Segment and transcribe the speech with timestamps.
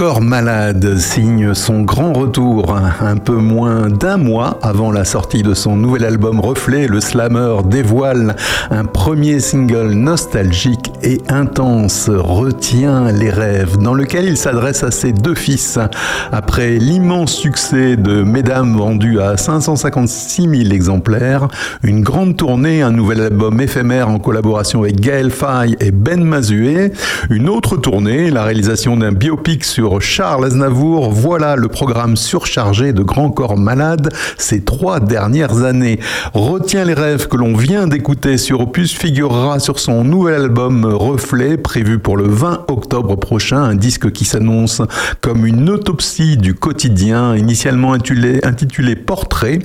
[0.00, 5.74] Malade signe son grand retour un peu moins d'un mois avant la sortie de son
[5.74, 6.86] nouvel album Reflet.
[6.86, 8.36] Le slammer dévoile
[8.70, 15.12] un premier single nostalgique et intense, Retient les rêves, dans lequel il s'adresse à ses
[15.12, 15.80] deux fils.
[16.30, 21.48] Après l'immense succès de Mesdames vendu à 556 000 exemplaires,
[21.82, 26.92] une grande tournée, un nouvel album éphémère en collaboration avec Gaël Faye et Ben Mazué,
[27.30, 33.02] une autre tournée, la réalisation d'un biopic sur Charles Aznavour, voilà le programme surchargé de
[33.02, 35.98] Grand Corps Malade ces trois dernières années.
[36.34, 41.56] Retiens les rêves que l'on vient d'écouter sur Opus figurera sur son nouvel album Reflet,
[41.56, 44.82] prévu pour le 20 octobre prochain, un disque qui s'annonce
[45.22, 49.60] comme une autopsie du quotidien, initialement intitulé, Portrait.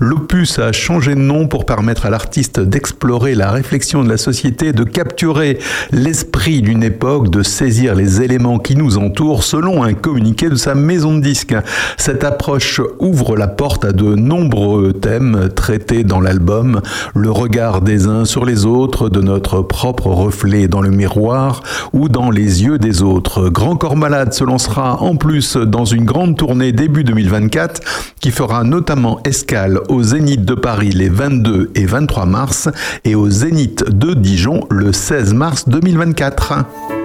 [0.00, 4.72] L'opus a changé de nom pour permettre à l'artiste d'explorer la réflexion de la société,
[4.72, 5.58] de capturer
[5.92, 11.16] l'esprit d'une époque, de saisir les éléments qui nous entourent un communiqué de sa maison
[11.16, 11.56] de disques.
[11.96, 16.80] Cette approche ouvre la porte à de nombreux thèmes traités dans l'album,
[17.14, 22.08] le regard des uns sur les autres, de notre propre reflet dans le miroir ou
[22.08, 23.48] dans les yeux des autres.
[23.48, 27.80] Grand Corps Malade se lancera en plus dans une grande tournée début 2024
[28.20, 32.68] qui fera notamment escale au Zénith de Paris les 22 et 23 mars
[33.04, 36.95] et au Zénith de Dijon le 16 mars 2024.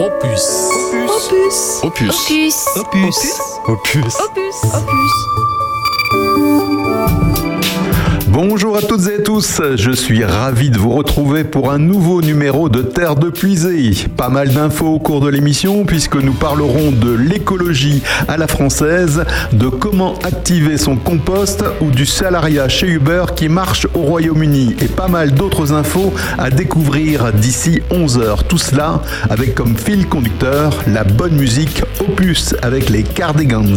[0.00, 0.48] Opus.
[1.12, 1.80] Opus.
[1.82, 1.84] Opus.
[1.84, 2.16] Opus.
[2.78, 3.18] Opus.
[3.68, 4.16] Opus.
[4.16, 4.56] Opus.
[4.72, 5.12] Opus.
[8.32, 12.22] Bonjour à toutes et à tous, je suis ravi de vous retrouver pour un nouveau
[12.22, 13.90] numéro de Terre de Puisée.
[14.16, 19.24] Pas mal d'infos au cours de l'émission puisque nous parlerons de l'écologie à la française,
[19.52, 24.86] de comment activer son compost ou du salariat chez Uber qui marche au Royaume-Uni et
[24.86, 28.44] pas mal d'autres infos à découvrir d'ici 11h.
[28.48, 33.74] Tout cela avec comme fil conducteur la bonne musique opus avec les Cardigans.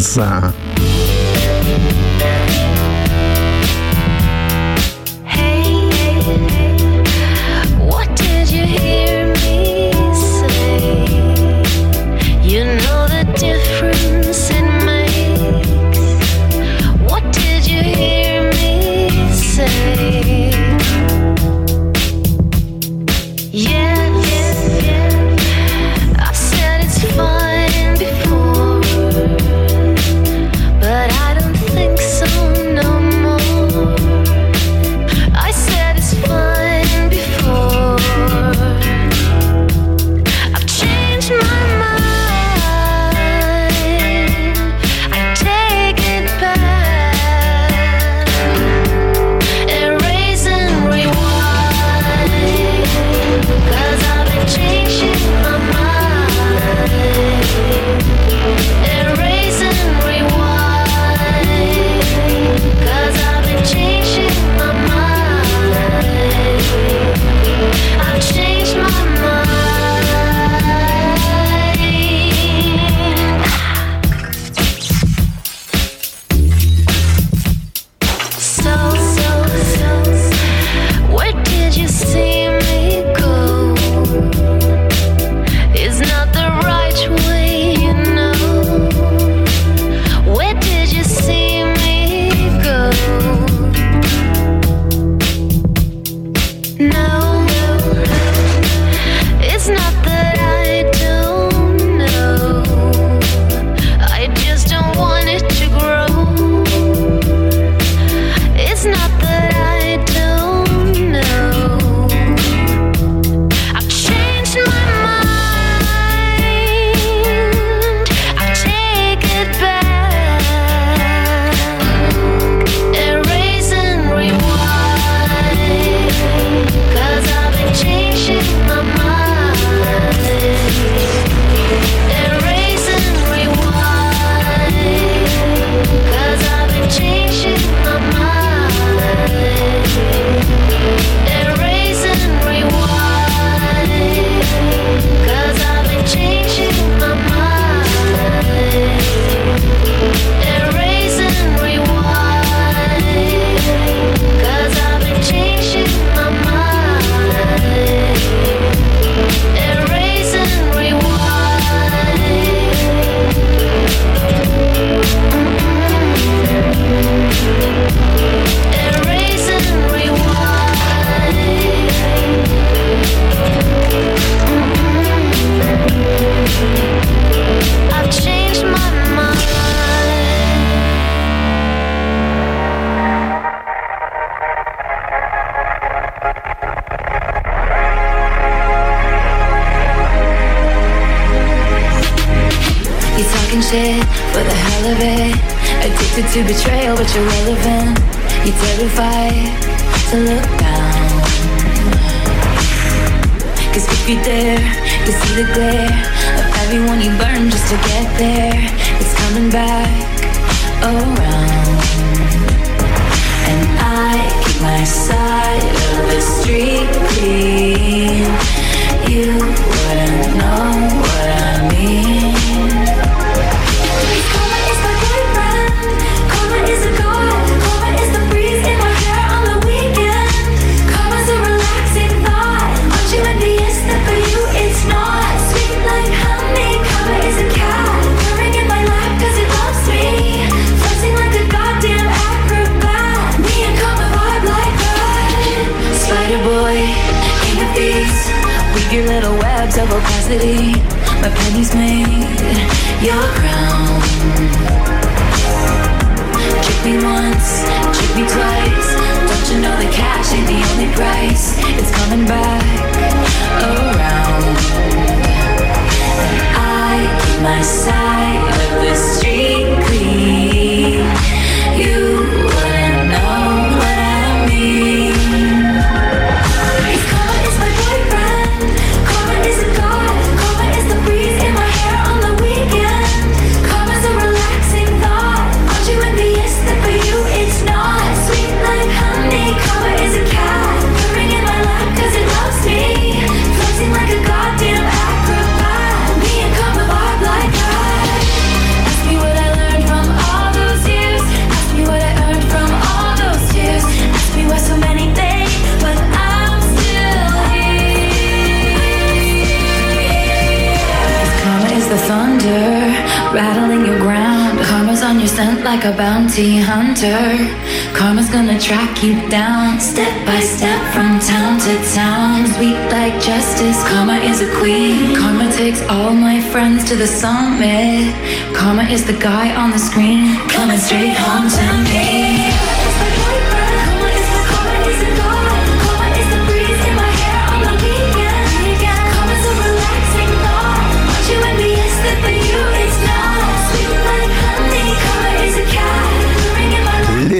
[324.34, 325.14] Is a queen.
[325.14, 328.12] Karma takes all my friends to the summit.
[328.54, 332.73] Karma is the guy on the screen, coming straight home to me.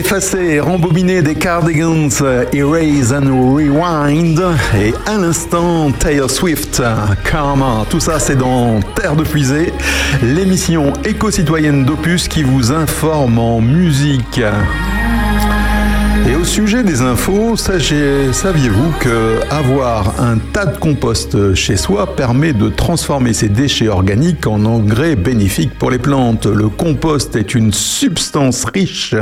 [0.04, 2.10] L'effacé, rembobiné des Cardigans,
[2.52, 4.38] Erase and Rewind,
[4.78, 6.82] et à l'instant Taylor Swift,
[7.24, 7.86] Karma.
[7.88, 9.72] Tout ça, c'est dans Terre de Puisée,
[10.22, 14.42] l'émission éco-citoyenne d'Opus qui vous informe en musique.
[16.44, 22.68] Au sujet des infos, saviez-vous que avoir un tas de compost chez soi permet de
[22.68, 28.66] transformer ces déchets organiques en engrais bénéfiques pour les plantes Le compost est une substance
[28.66, 29.14] riche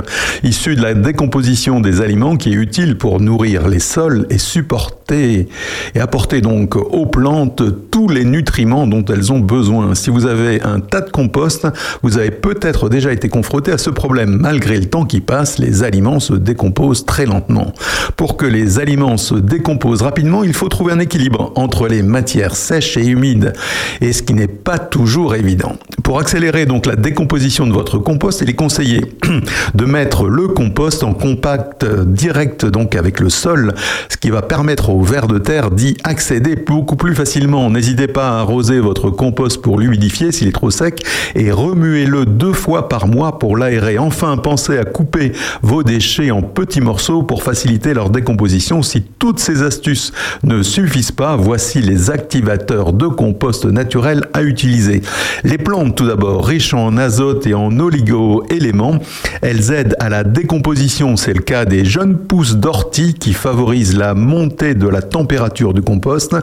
[0.42, 5.46] issue de la décomposition des aliments qui est utile pour nourrir les sols et supporter
[5.94, 7.62] et apporter donc aux plantes
[7.92, 9.94] tous les nutriments dont elles ont besoin.
[9.94, 11.68] Si vous avez un tas de compost,
[12.02, 14.38] vous avez peut-être déjà été confronté à ce problème.
[14.40, 17.74] Malgré le temps qui passe, les aliments se décomposent très lentement.
[18.16, 22.56] Pour que les aliments se décomposent rapidement, il faut trouver un équilibre entre les matières
[22.56, 23.52] sèches et humides,
[24.00, 25.76] et ce qui n'est pas toujours évident.
[26.04, 29.02] Pour accélérer donc la décomposition de votre compost, il est conseillé
[29.74, 33.74] de mettre le compost en contact direct donc avec le sol,
[34.08, 37.68] ce qui va permettre au ver de terre d'y accéder beaucoup plus facilement.
[37.68, 41.04] N'hésitez pas à arroser votre compost pour l'humidifier s'il est trop sec
[41.34, 43.98] et remuez-le deux fois par mois pour l'aérer.
[43.98, 48.80] Enfin, pensez à couper vos déchets en petits morceaux pour faciliter leur décomposition.
[48.82, 50.12] Si toutes ces astuces
[50.44, 55.02] ne suffisent pas, voici les activateurs de compost naturel à utiliser.
[55.42, 59.00] Les plantes, tout d'abord, riches en azote et en oligo-éléments,
[59.40, 61.16] elles aident à la décomposition.
[61.16, 65.82] C'est le cas des jeunes pousses d'ortie qui favorisent la montée de la température du
[65.82, 66.36] compost.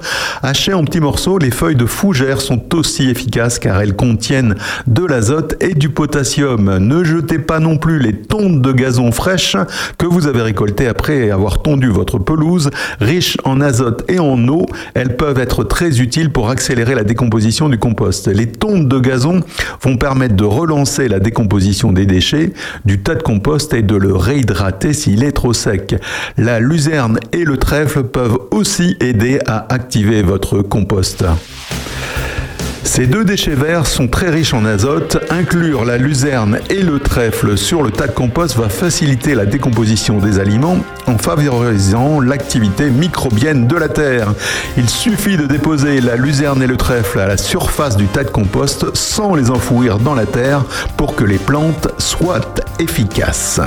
[0.43, 4.55] Hachées en petits morceaux, les feuilles de fougère sont aussi efficaces car elles contiennent
[4.87, 6.79] de l'azote et du potassium.
[6.79, 9.55] Ne jetez pas non plus les tontes de gazon fraîches
[9.97, 12.71] que vous avez récoltées après avoir tondu votre pelouse.
[12.99, 14.65] Riches en azote et en eau,
[14.95, 18.27] elles peuvent être très utiles pour accélérer la décomposition du compost.
[18.27, 19.41] Les tontes de gazon
[19.81, 22.51] vont permettre de relancer la décomposition des déchets
[22.83, 25.95] du tas de compost et de le réhydrater s'il est trop sec.
[26.37, 31.23] La luzerne et le trèfle peuvent aussi aider à activer votre compost.
[32.89, 35.19] Ces deux déchets verts sont très riches en azote.
[35.29, 40.17] Inclure la luzerne et le trèfle sur le tas de compost va faciliter la décomposition
[40.17, 44.33] des aliments en favorisant l'activité microbienne de la terre.
[44.75, 48.31] Il suffit de déposer la luzerne et le trèfle à la surface du tas de
[48.31, 50.65] compost sans les enfouir dans la terre
[50.97, 53.61] pour que les plantes soient efficaces.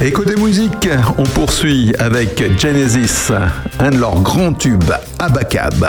[0.00, 0.88] Et côté musique,
[1.18, 3.32] on poursuit avec Genesis,
[3.80, 5.88] un de leurs grands tubes, Abacab.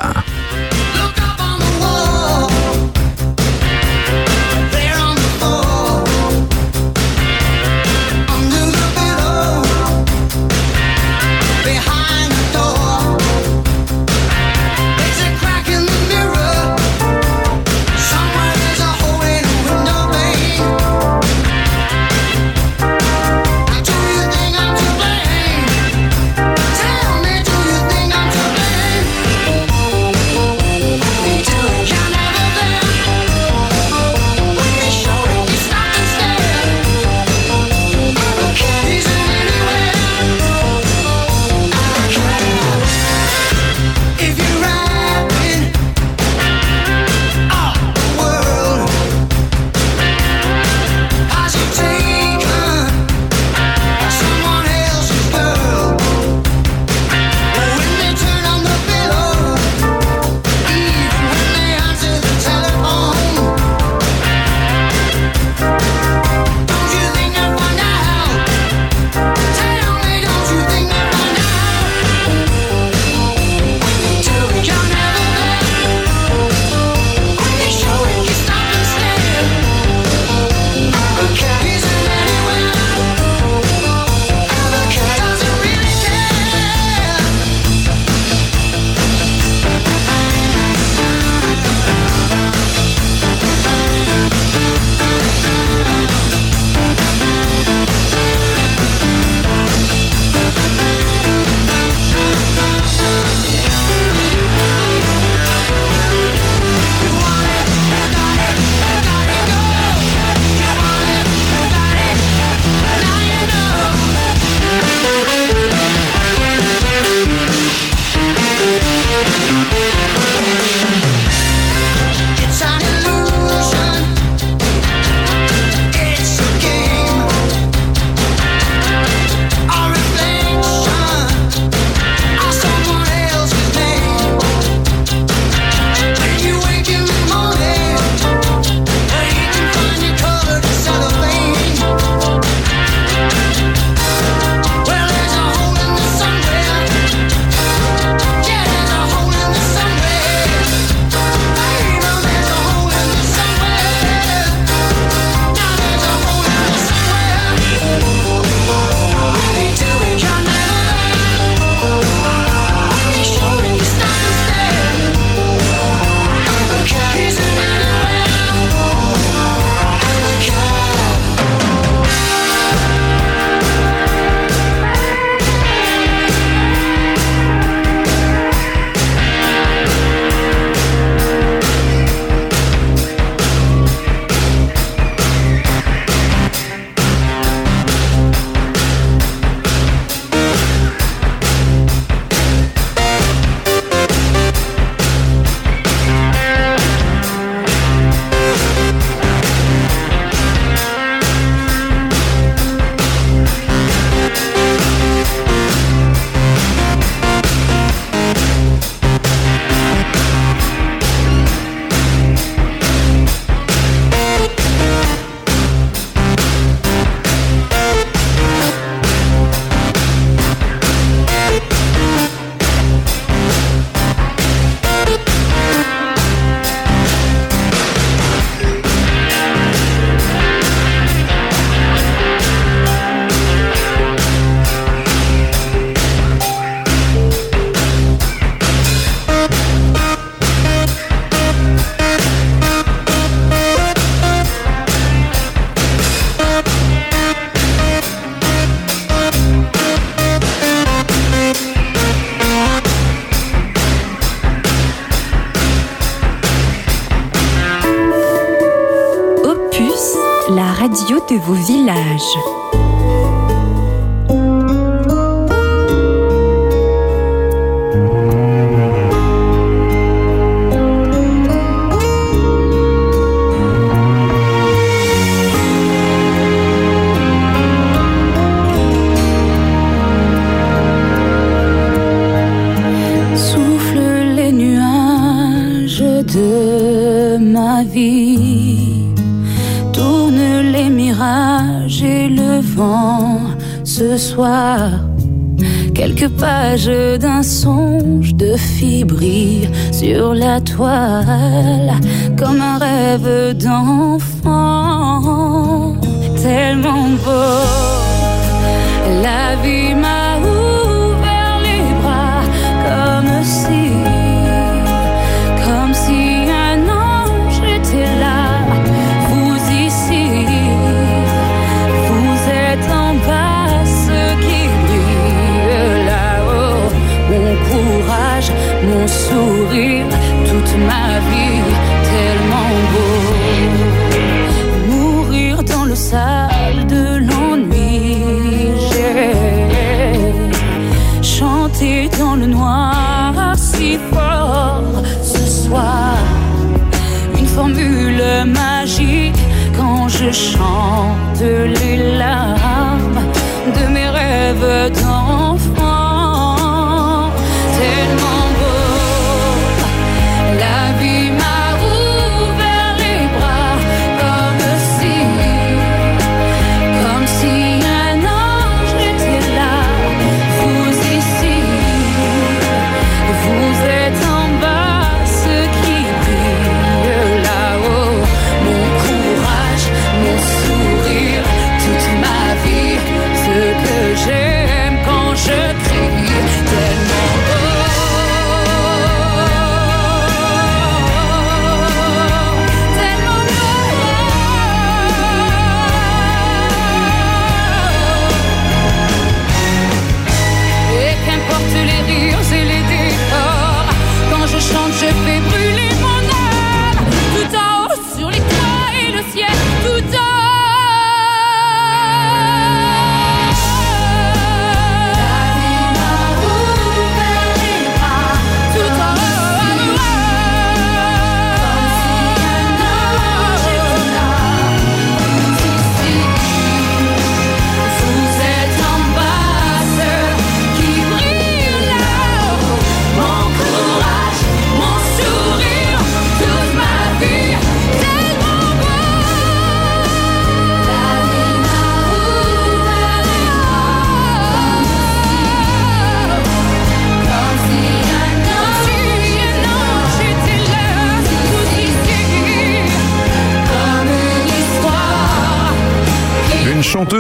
[302.38, 304.09] Comme un rêve d'enfant,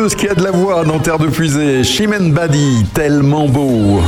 [0.10, 4.02] chanteuse qui a de la voix dans Terre de Puisée, Chimène Badi, tellement beau.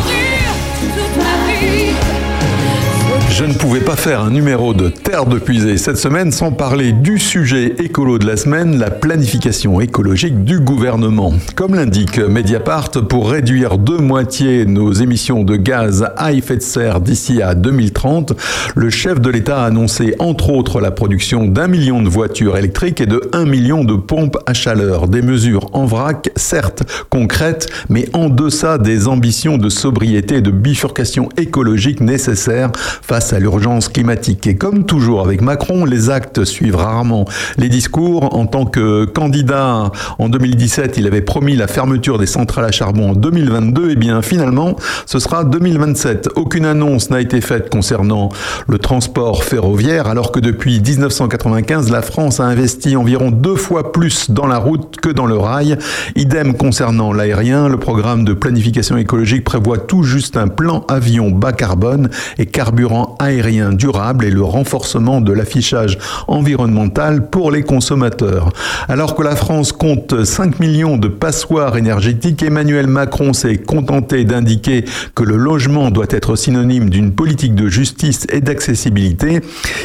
[3.41, 6.91] Je ne pouvais pas faire un numéro de Terre de Puisée cette semaine sans parler
[6.91, 11.33] du sujet écolo de la semaine, la planification écologique du gouvernement.
[11.55, 17.01] Comme l'indique Mediapart, pour réduire de moitié nos émissions de gaz à effet de serre
[17.01, 18.33] d'ici à 2030,
[18.75, 23.01] le chef de l'État a annoncé entre autres la production d'un million de voitures électriques
[23.01, 25.07] et de 1 million de pompes à chaleur.
[25.07, 30.51] Des mesures en vrac, certes concrètes, mais en deçà des ambitions de sobriété et de
[30.51, 34.47] bifurcation écologique nécessaires face à l'urgence climatique.
[34.47, 37.25] Et comme toujours avec Macron, les actes suivent rarement
[37.57, 38.35] les discours.
[38.35, 43.11] En tant que candidat en 2017, il avait promis la fermeture des centrales à charbon
[43.11, 43.91] en 2022.
[43.91, 46.29] Et bien finalement, ce sera 2027.
[46.35, 48.29] Aucune annonce n'a été faite concernant
[48.67, 54.31] le transport ferroviaire, alors que depuis 1995, la France a investi environ deux fois plus
[54.31, 55.77] dans la route que dans le rail.
[56.15, 61.53] Idem concernant l'aérien, le programme de planification écologique prévoit tout juste un plan avion bas
[61.53, 68.49] carbone et carburant aérien durable et le renforcement de l'affichage environnemental pour les consommateurs.
[68.89, 74.85] Alors que la France compte 5 millions de passoires énergétiques, Emmanuel Macron s'est contenté d'indiquer
[75.15, 79.41] que le logement doit être synonyme d'une politique de justice et d'accessibilité.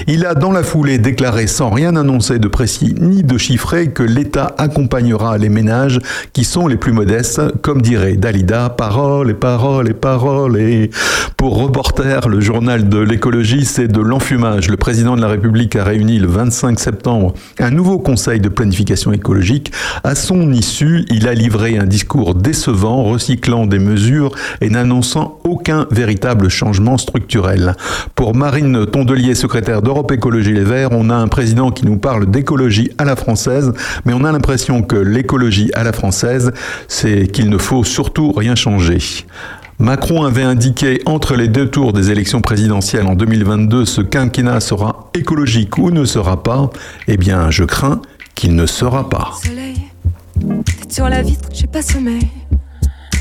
[0.07, 4.03] Il a dans la foulée déclaré sans rien annoncer de précis ni de chiffré que
[4.03, 6.01] l'État accompagnera les ménages
[6.33, 10.59] qui sont les plus modestes, comme dirait Dalida, paroles et paroles et paroles.
[10.59, 10.91] Et
[11.37, 14.69] pour Reporter, le journal de l'écologie, c'est de l'enfumage.
[14.69, 19.11] Le président de la République a réuni le 25 septembre un nouveau conseil de planification
[19.11, 19.73] écologique.
[20.05, 25.87] À son issue, il a livré un discours décevant, recyclant des mesures et n'annonçant aucun
[25.91, 27.75] véritable changement structurel.
[28.15, 32.31] Pour Marine Tondelier, secrétaire d'Europe Écologie Les Verts, on a un président qui nous parle
[32.31, 33.73] d'écologie à la française,
[34.05, 36.53] mais on a l'impression que l'écologie à la française,
[36.87, 38.99] c'est qu'il ne faut surtout rien changer.
[39.79, 45.11] Macron avait indiqué entre les deux tours des élections présidentielles en 2022 ce quinquennat sera
[45.15, 46.71] écologique ou ne sera pas.
[47.09, 48.01] Eh bien, je crains
[48.35, 49.33] qu'il ne sera pas.
[49.45, 49.77] Soleil,
[50.89, 52.29] sur la vitre, j'ai pas sommeil.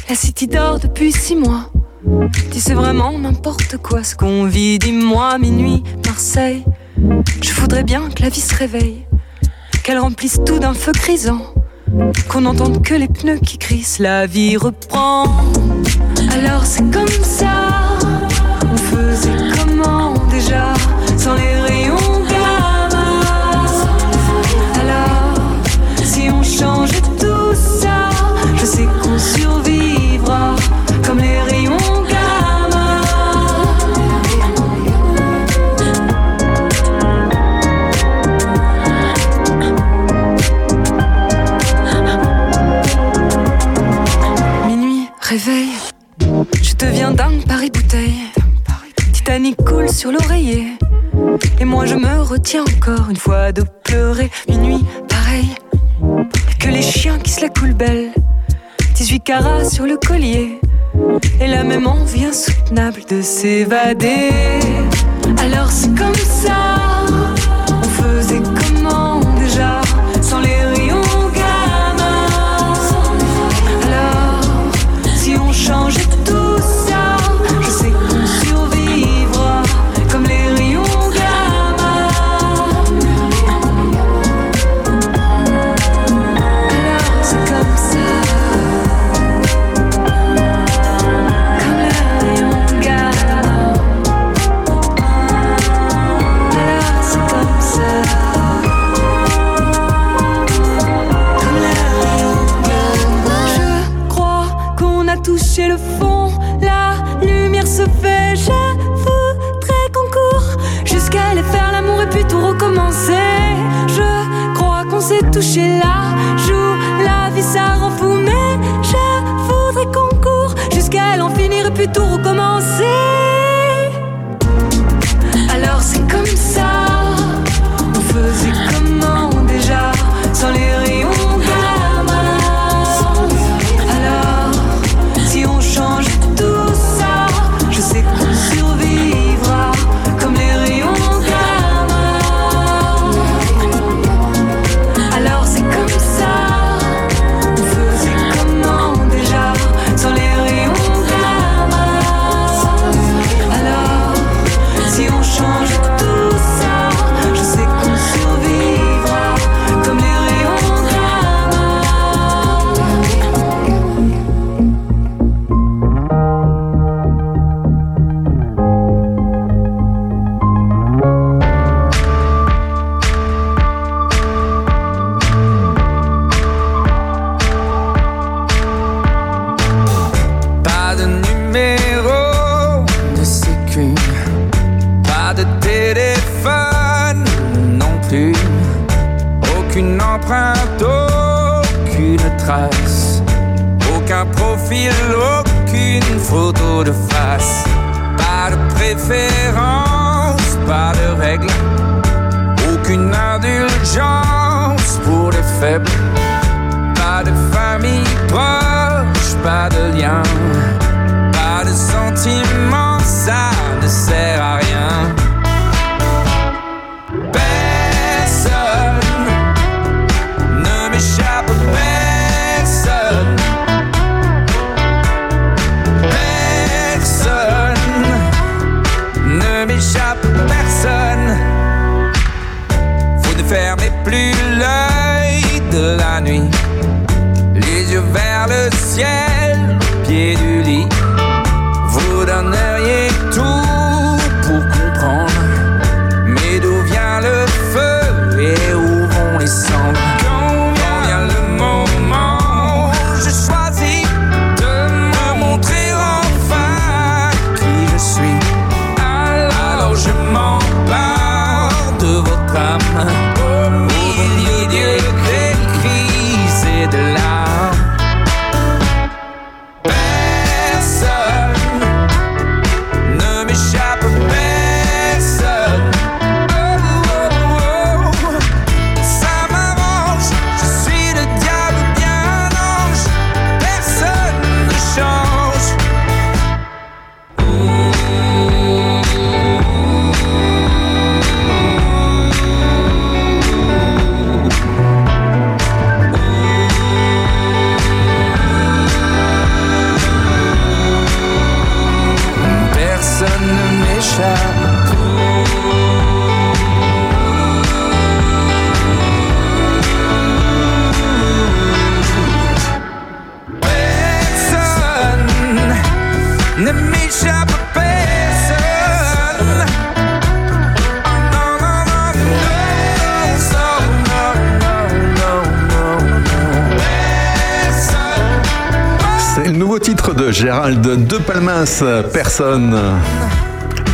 [0.07, 1.71] La city dort depuis six mois.
[2.51, 4.79] Dis c'est vraiment n'importe quoi ce qu'on vit.
[4.79, 6.63] Dis-moi, minuit, Marseille.
[7.41, 9.05] Je voudrais bien que la vie se réveille,
[9.83, 11.41] qu'elle remplisse tout d'un feu grisant,
[12.29, 13.99] qu'on n'entende que les pneus qui crissent.
[13.99, 15.25] La vie reprend.
[16.37, 17.71] Alors c'est comme ça.
[18.69, 20.73] On faisait comment déjà
[21.17, 21.95] sans les rayons
[22.29, 23.07] gamma
[24.81, 25.33] Alors
[26.03, 28.09] si on changeait tout ça,
[28.57, 30.55] je sais qu'on survivra
[31.07, 31.77] comme les rayons
[32.09, 33.01] gamma.
[44.67, 45.69] Minuit, réveil,
[46.79, 48.31] je deviens dingue Paris bouteille.
[49.13, 50.73] Titanic coule sur l'oreiller.
[51.59, 54.29] Et moi je me retiens encore une fois de pleurer.
[54.47, 55.49] Minuit, pareil,
[56.59, 58.11] que les chiens qui se la coulent belle.
[58.95, 60.59] 18 carats sur le collier.
[61.39, 64.31] Et la même envie insoutenable de s'évader.
[65.37, 67.04] Alors c'est comme ça.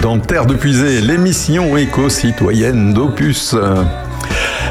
[0.02, 3.56] Dans Terre de Puisée, l'émission éco-citoyenne d'Opus.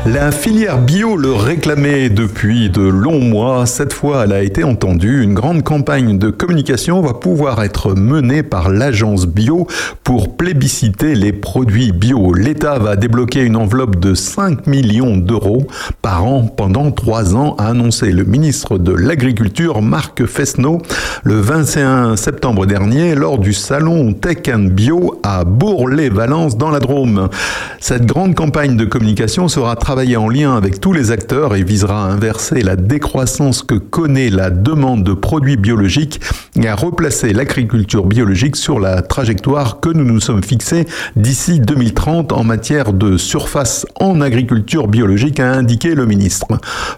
[0.07, 3.67] La filière bio le réclamait depuis de longs mois.
[3.67, 5.23] Cette fois, elle a été entendue.
[5.23, 9.67] Une grande campagne de communication va pouvoir être menée par l'agence bio
[10.03, 12.33] pour plébisciter les produits bio.
[12.33, 15.67] L'État va débloquer une enveloppe de 5 millions d'euros
[16.01, 20.79] par an pendant trois ans, a annoncé le ministre de l'Agriculture, Marc Fesneau,
[21.25, 27.29] le 21 septembre dernier lors du salon Tech and Bio à Bourg-les-Valences dans la Drôme.
[27.81, 32.05] Cette grande campagne de communication sera travailler en lien avec tous les acteurs et visera
[32.07, 36.21] à inverser la décroissance que connaît la demande de produits biologiques
[36.55, 42.31] et à replacer l'agriculture biologique sur la trajectoire que nous nous sommes fixés d'ici 2030
[42.31, 46.47] en matière de surface en agriculture biologique, a indiqué le ministre.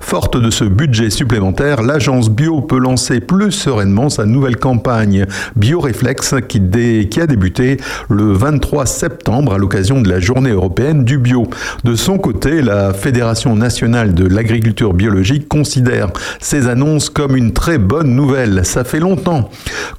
[0.02, 5.24] Forte de ce budget supplémentaire, l'agence bio peut lancer plus sereinement sa nouvelle campagne
[5.56, 7.78] BioReflex qui, dé- qui a débuté
[8.10, 11.46] le 23 septembre à l'occasion de la journée européenne du bio.
[11.84, 16.08] De son côté, la Fédération nationale de l'agriculture biologique considère
[16.40, 18.64] ces annonces comme une très bonne nouvelle.
[18.64, 19.50] Ça fait longtemps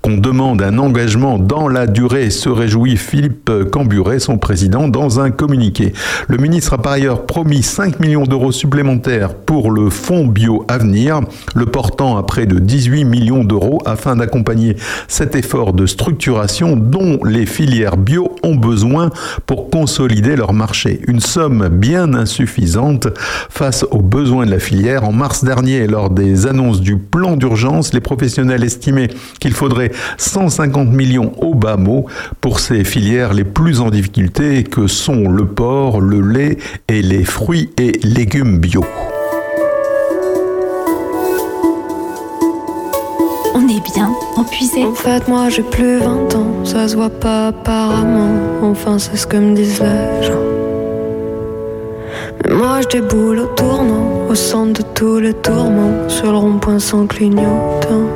[0.01, 5.31] qu'on demande un engagement dans la durée, se réjouit Philippe Camburet, son président, dans un
[5.31, 5.93] communiqué.
[6.27, 11.21] Le ministre a par ailleurs promis 5 millions d'euros supplémentaires pour le fonds bio avenir,
[11.55, 14.75] le portant à près de 18 millions d'euros afin d'accompagner
[15.07, 19.09] cet effort de structuration dont les filières bio ont besoin
[19.45, 20.99] pour consolider leur marché.
[21.07, 22.72] Une somme bien insuffisante
[23.49, 25.03] face aux besoins de la filière.
[25.03, 29.09] En mars dernier, lors des annonces du plan d'urgence, les professionnels estimaient
[29.39, 32.05] qu'il faudrait 150 millions au bas mot
[32.41, 36.57] pour ces filières les plus en difficulté que sont le porc, le lait
[36.87, 38.83] et les fruits et légumes bio.
[43.55, 44.83] On est bien empuisé.
[44.83, 48.31] En fait, moi j'ai plus 20 ans, ça se voit pas apparemment.
[48.63, 50.72] Enfin, c'est ce que me disent les gens.
[52.49, 57.07] Moi je déboule au tournant, au centre de tous les tourments, sur le rond-point sans
[57.07, 58.07] clignotant.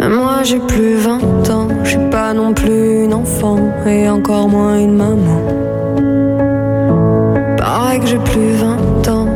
[0.00, 4.96] Moi j'ai plus 20 ans, je pas non plus une enfant, et encore moins une
[4.96, 5.40] maman.
[7.58, 9.28] Pareil que j'ai plus 20 ans,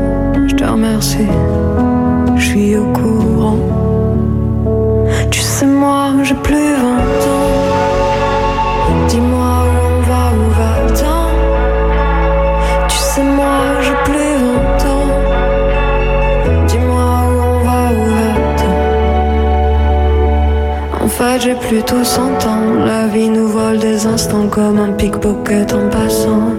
[0.47, 1.29] je te remercie,
[2.37, 3.59] je suis au courant.
[5.31, 7.42] Tu sais, moi, j'ai plus 20 ans.
[21.39, 22.85] J'ai plus tout cent ans.
[22.85, 26.55] La vie nous vole des instants comme un pickpocket en passant.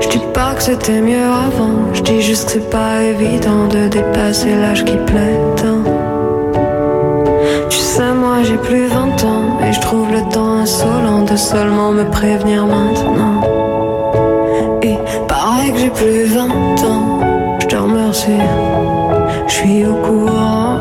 [0.00, 3.88] Je dis pas que c'était mieux avant, je dis juste que c'est pas évident de
[3.88, 5.40] dépasser l'âge qui plaît.
[7.70, 11.90] Tu sais, moi j'ai plus 20 ans et je trouve le temps insolent de seulement
[11.92, 13.40] me prévenir maintenant.
[14.82, 17.20] Et pareil que j'ai plus 20 ans,
[17.60, 18.42] je te remercie,
[19.46, 20.73] je suis au courant.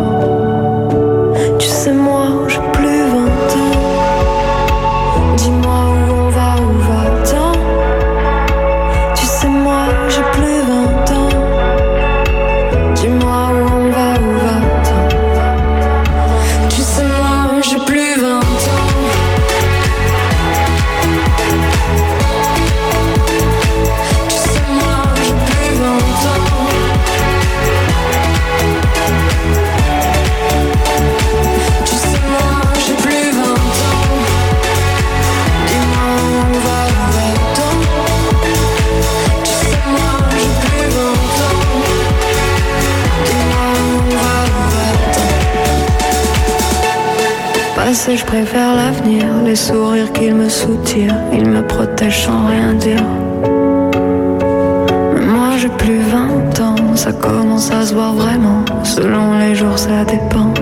[47.92, 53.04] Je préfère l'avenir, les sourires qu'ils me soutirent, ils me protègent sans rien dire.
[55.16, 59.78] Mais moi j'ai plus 20 ans, ça commence à se voir vraiment, selon les jours
[59.78, 60.54] ça dépend.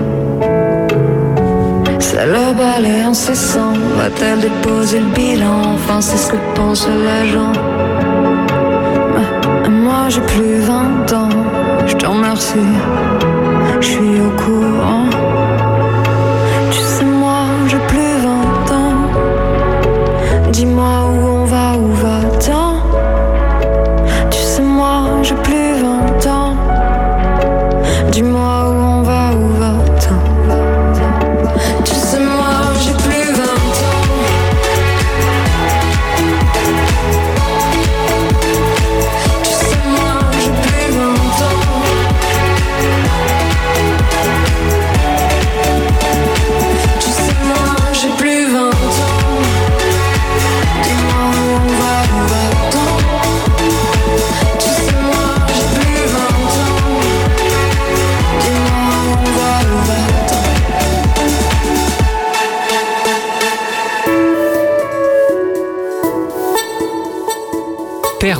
[2.00, 5.74] C'est le balai incessant, va-t-elle déposer le bilan?
[5.74, 7.52] Enfin c'est ce que pense l'agent.
[9.14, 11.28] Mais- Moi j'ai plus 20 ans,
[11.86, 12.72] je te remercie,
[13.80, 15.06] je suis au courant.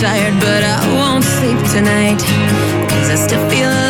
[0.00, 2.20] Tired, but I won't sleep tonight.
[2.88, 3.87] Cause I still feel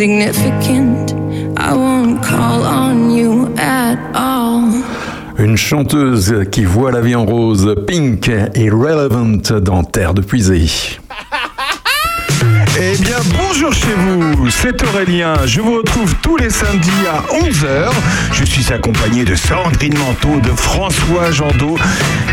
[0.00, 1.12] insignificant.
[1.58, 4.70] I won't call on you at all.
[5.38, 8.70] Une chanteuse qui voit la vie en rose, Pink et
[9.52, 10.66] dans Terre de Puisée.
[14.92, 15.34] Aurélien.
[15.46, 17.90] Je vous retrouve tous les samedis à 11h.
[18.32, 21.76] Je suis accompagné de Sandrine Manteau, de François Jandot,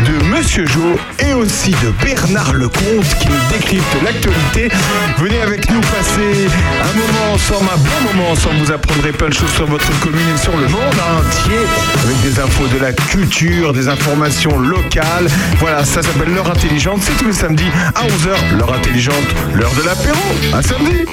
[0.04, 4.68] de Monsieur Jo et aussi de Bernard Lecomte qui nous décrypte l'actualité.
[5.18, 6.48] Venez avec nous passer
[6.82, 8.56] un moment ensemble, un bon moment ensemble.
[8.64, 11.58] Vous apprendrez plein de choses sur votre commune et sur le monde entier
[12.04, 15.28] avec des infos de la culture, des informations locales.
[15.58, 17.00] Voilà, ça s'appelle l'heure intelligente.
[17.02, 18.58] C'est tous les samedis à 11h.
[18.58, 19.14] L'heure intelligente,
[19.54, 20.18] l'heure de l'apéro.
[20.52, 21.04] À samedi.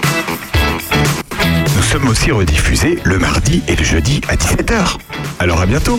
[1.95, 4.97] Sommes aussi rediffusés le mardi et le jeudi à 17h.
[5.39, 5.97] Alors à bientôt.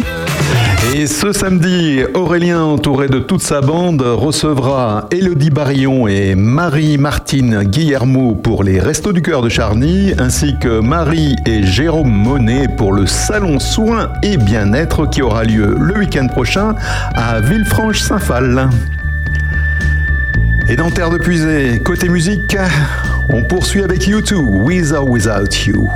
[0.95, 8.35] Et ce samedi, Aurélien, entouré de toute sa bande, recevra Elodie Barillon et Marie-Martine Guillermo
[8.35, 13.07] pour les Restos du Cœur de Charny, ainsi que Marie et Jérôme Monet pour le
[13.07, 16.75] Salon Soins et Bien-être qui aura lieu le week-end prochain
[17.15, 18.69] à Villefranche-Saint-Phal.
[20.69, 22.55] Et dans Terre de Puisée, côté musique,
[23.29, 25.89] on poursuit avec You Too, With or Without You.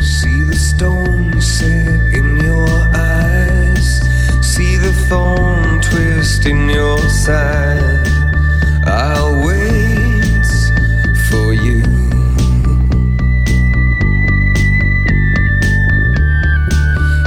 [0.00, 4.00] See the stone set in your eyes.
[4.42, 8.06] See the thorn twist in your side.
[8.86, 10.46] I'll wait
[11.30, 11.82] for you.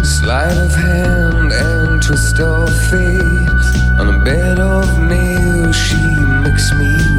[0.04, 4.00] Sleight of hand and twist of fate.
[4.00, 5.98] On a bed of nails, she
[6.44, 7.17] makes me.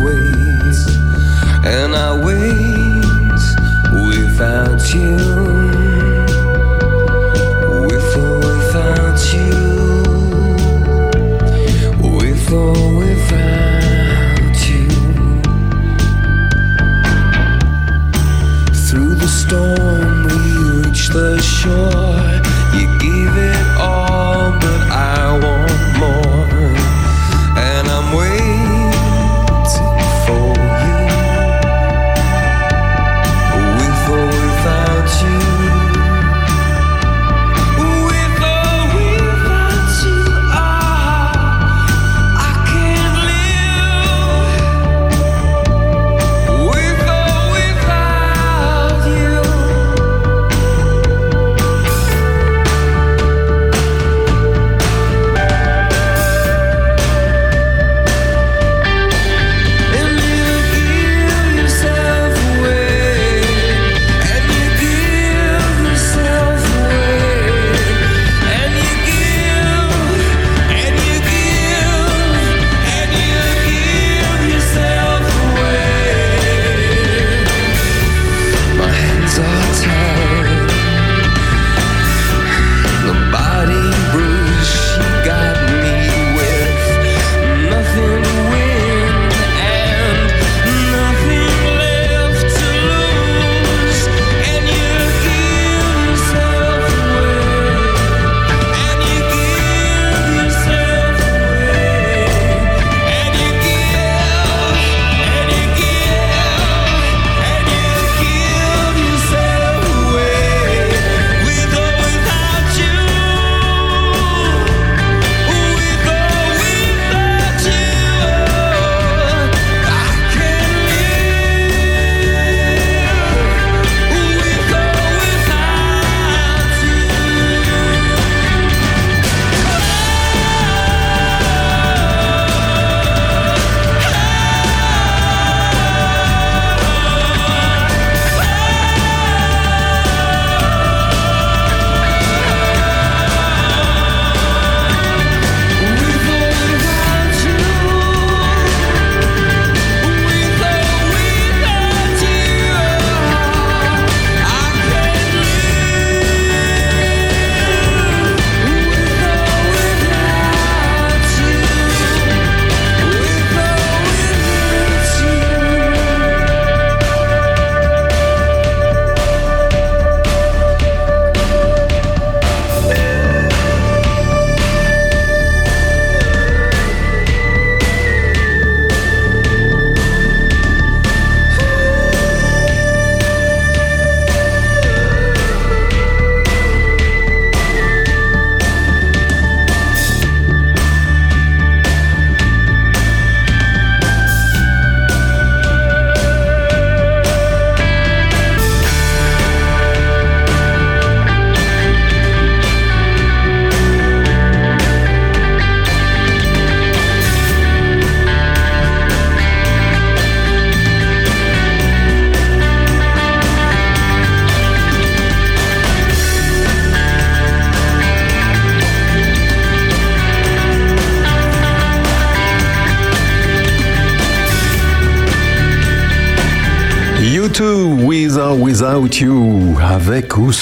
[1.71, 3.43] And I wait
[3.93, 5.17] without you.
[7.87, 9.53] With or without you.
[12.17, 14.89] With or without you.
[18.87, 20.39] Through the storm, we
[20.83, 22.33] reach the shore.
[22.79, 25.68] You give it all, but I want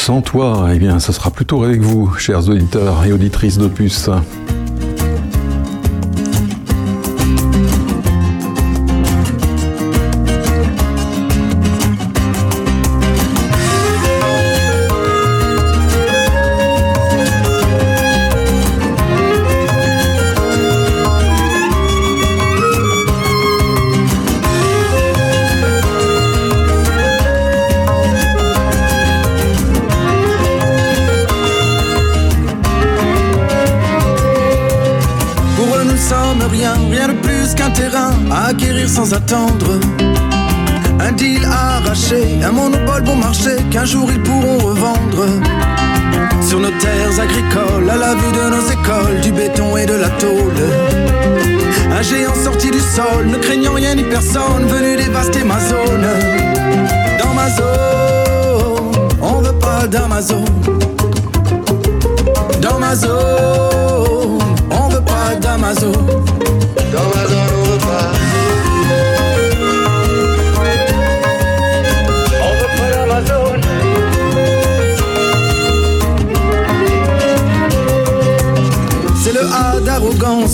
[0.07, 4.09] sans toi Eh bien, ce sera plutôt avec vous, chers auditeurs et auditrices d'Opus.
[36.49, 39.79] Rien, rien de plus qu'un terrain à acquérir sans attendre.
[41.01, 45.27] Un deal arraché, un monopole bon marché qu'un jour ils pourront revendre.
[46.43, 50.09] Sur nos terres agricoles, à la vue de nos écoles, du béton et de la
[50.11, 50.63] tôle.
[51.99, 56.07] Un géant sorti du sol, ne craignant rien ni personne, venu dévaster ma zone.
[57.23, 60.45] Dans ma zone, on veut pas d'Amazon.
[62.61, 64.39] Dans ma zone,
[64.71, 65.93] on veut pas d'Amazon.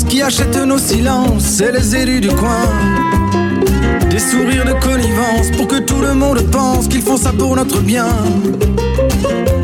[0.08, 2.68] Qui achète nos silences, c'est les élus du coin.
[4.10, 7.80] Des sourires de connivence pour que tout le monde pense qu'ils font ça pour notre
[7.80, 8.08] bien.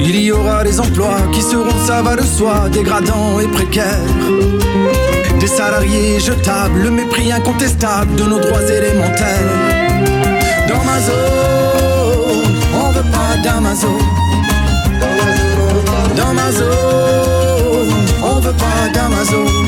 [0.01, 3.99] Il y aura des emplois qui seront, ça va de soi, dégradants et précaires.
[5.41, 9.53] Des salariés jetables, le mépris incontestable de nos droits élémentaires.
[10.69, 13.99] Dans ma zone, on veut pas d'Amazon.
[16.17, 19.68] Dans ma zone, on veut pas d'Amazon.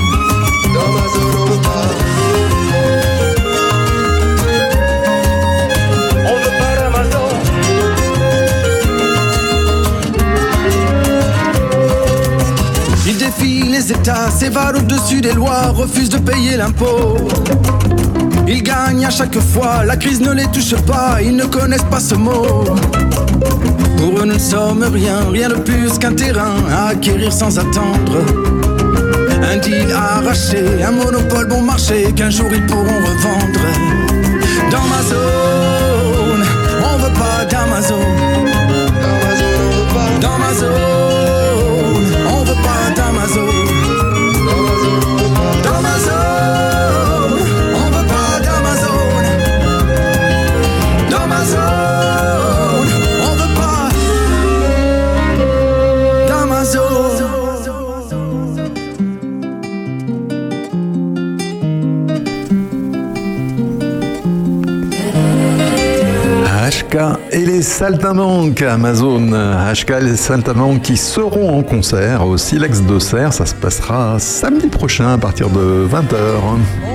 [13.42, 17.16] Les États, s'évade au-dessus des lois, refuse de payer l'impôt.
[18.46, 22.00] Ils gagnent à chaque fois, la crise ne les touche pas, ils ne connaissent pas
[22.00, 22.64] ce mot.
[23.96, 28.18] Pour eux, nous ne sommes rien, rien de plus qu'un terrain à acquérir sans attendre.
[29.50, 33.64] Un deal arraché, un monopole bon marché qu'un jour ils pourront revendre.
[34.70, 36.44] Dans ma zone,
[36.84, 38.04] on veut pas d'Amazon.
[40.20, 40.99] Dans ma zone,
[67.62, 69.32] les Amazon.
[69.32, 73.34] HK les Saltimbanques qui seront en concert au Silex d'Auxerre.
[73.34, 76.89] Ça se passera samedi prochain à partir de 20h.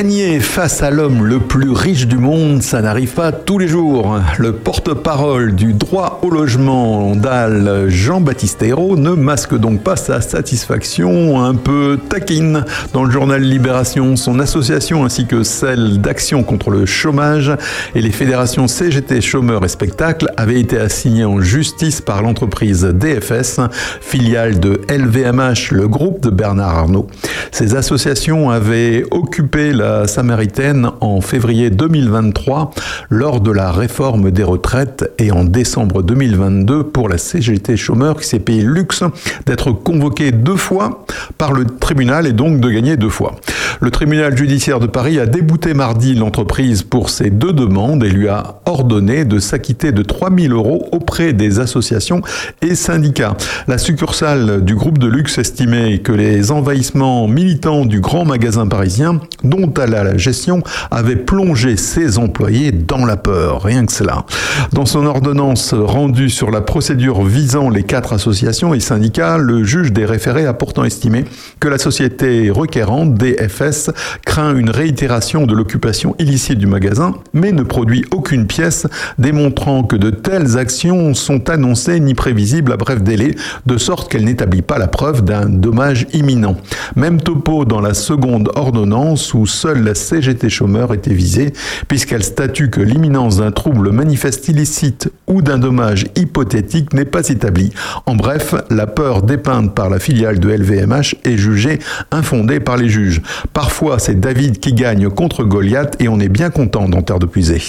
[0.00, 4.18] Gagner face à l'homme le plus riche du monde, ça n'arrive pas tous les jours.
[4.38, 11.44] Le porte-parole du droit au logement d'Al, Jean-Baptiste Hérault, ne masque donc pas sa satisfaction
[11.44, 12.64] un peu taquine.
[12.94, 17.52] Dans le journal Libération, son association ainsi que celle d'Action contre le chômage
[17.94, 23.60] et les fédérations CGT chômeurs et spectacles avaient été assignées en justice par l'entreprise DFS,
[24.00, 27.06] filiale de LVMH, le groupe de Bernard Arnault.
[27.52, 32.70] Ces associations avaient occupé la Samaritaine en février 2023
[33.10, 38.26] lors de la réforme des retraites et en décembre 2022 pour la CGT chômeur qui
[38.26, 39.04] s'est payé le luxe
[39.46, 41.04] d'être convoqué deux fois
[41.38, 43.36] par le tribunal et donc de gagner deux fois.
[43.80, 48.28] Le tribunal judiciaire de Paris a débouté mardi l'entreprise pour ces deux demandes et lui
[48.28, 52.20] a ordonné de s'acquitter de 3000 euros auprès des associations
[52.60, 53.36] et syndicats.
[53.68, 59.20] La succursale du groupe de luxe estimait que les envahissements militants du grand magasin parisien,
[59.44, 63.62] dont a la gestion, avaient plongé ses employés dans la peur.
[63.62, 64.24] Rien que cela.
[64.72, 69.92] Dans son ordonnance rendue sur la procédure visant les quatre associations et syndicats, le juge
[69.92, 71.24] des référés a pourtant estimé
[71.58, 73.90] que la société requérante, DFS,
[74.24, 78.86] craint une réitération de l'occupation illicite du magasin, mais ne produit aucune pièce
[79.18, 83.34] démontrant que de telles actions sont annoncées ni prévisibles à bref délai,
[83.66, 86.56] de sorte qu'elle n'établit pas la preuve d'un dommage imminent.
[86.96, 91.52] Même topo dans la seconde ordonnance où seule la CGT chômeur était visée,
[91.86, 97.70] puisqu'elle statue que l'imminence d'un trouble manifeste illicite ou d'un dommage hypothétique n'est pas établie.
[98.06, 101.78] En bref, la peur dépeinte par la filiale de LVMH est jugée
[102.10, 103.22] infondée par les juges.
[103.52, 107.26] Parfois, c'est David qui gagne contre Goliath et on est bien content d'en terre de
[107.26, 107.62] puiser.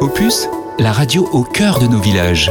[0.00, 0.48] Opus,
[0.80, 2.50] la radio au cœur de nos villages.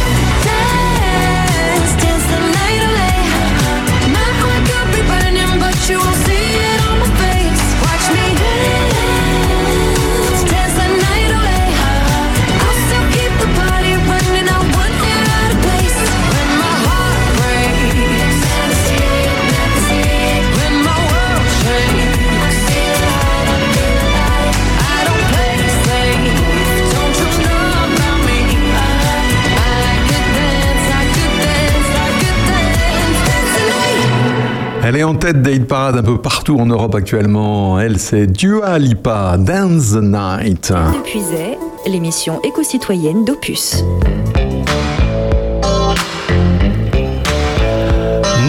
[34.93, 37.79] Elle est en tête des hit parades un peu partout en Europe actuellement.
[37.79, 40.73] Elle, c'est Dua Lipa, Dance the Night.
[40.99, 43.85] Épuisait l'émission éco-citoyenne d'Opus.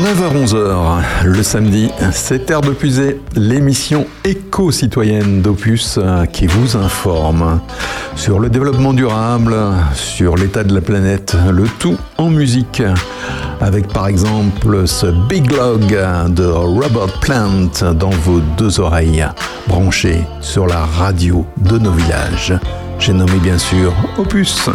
[0.02, 7.60] 9h-11h, le samedi, c'est Terre de Puisée, l'émission éco-citoyenne d'Opus euh, qui vous informe
[8.16, 9.54] sur le développement durable,
[9.94, 12.82] sur l'état de la planète, le tout en musique
[13.62, 15.96] avec par exemple ce Big Log
[16.34, 19.24] de Robert Plant dans vos deux oreilles,
[19.68, 22.52] branchées sur la radio de nos villages.
[22.98, 24.68] J'ai nommé bien sûr Opus.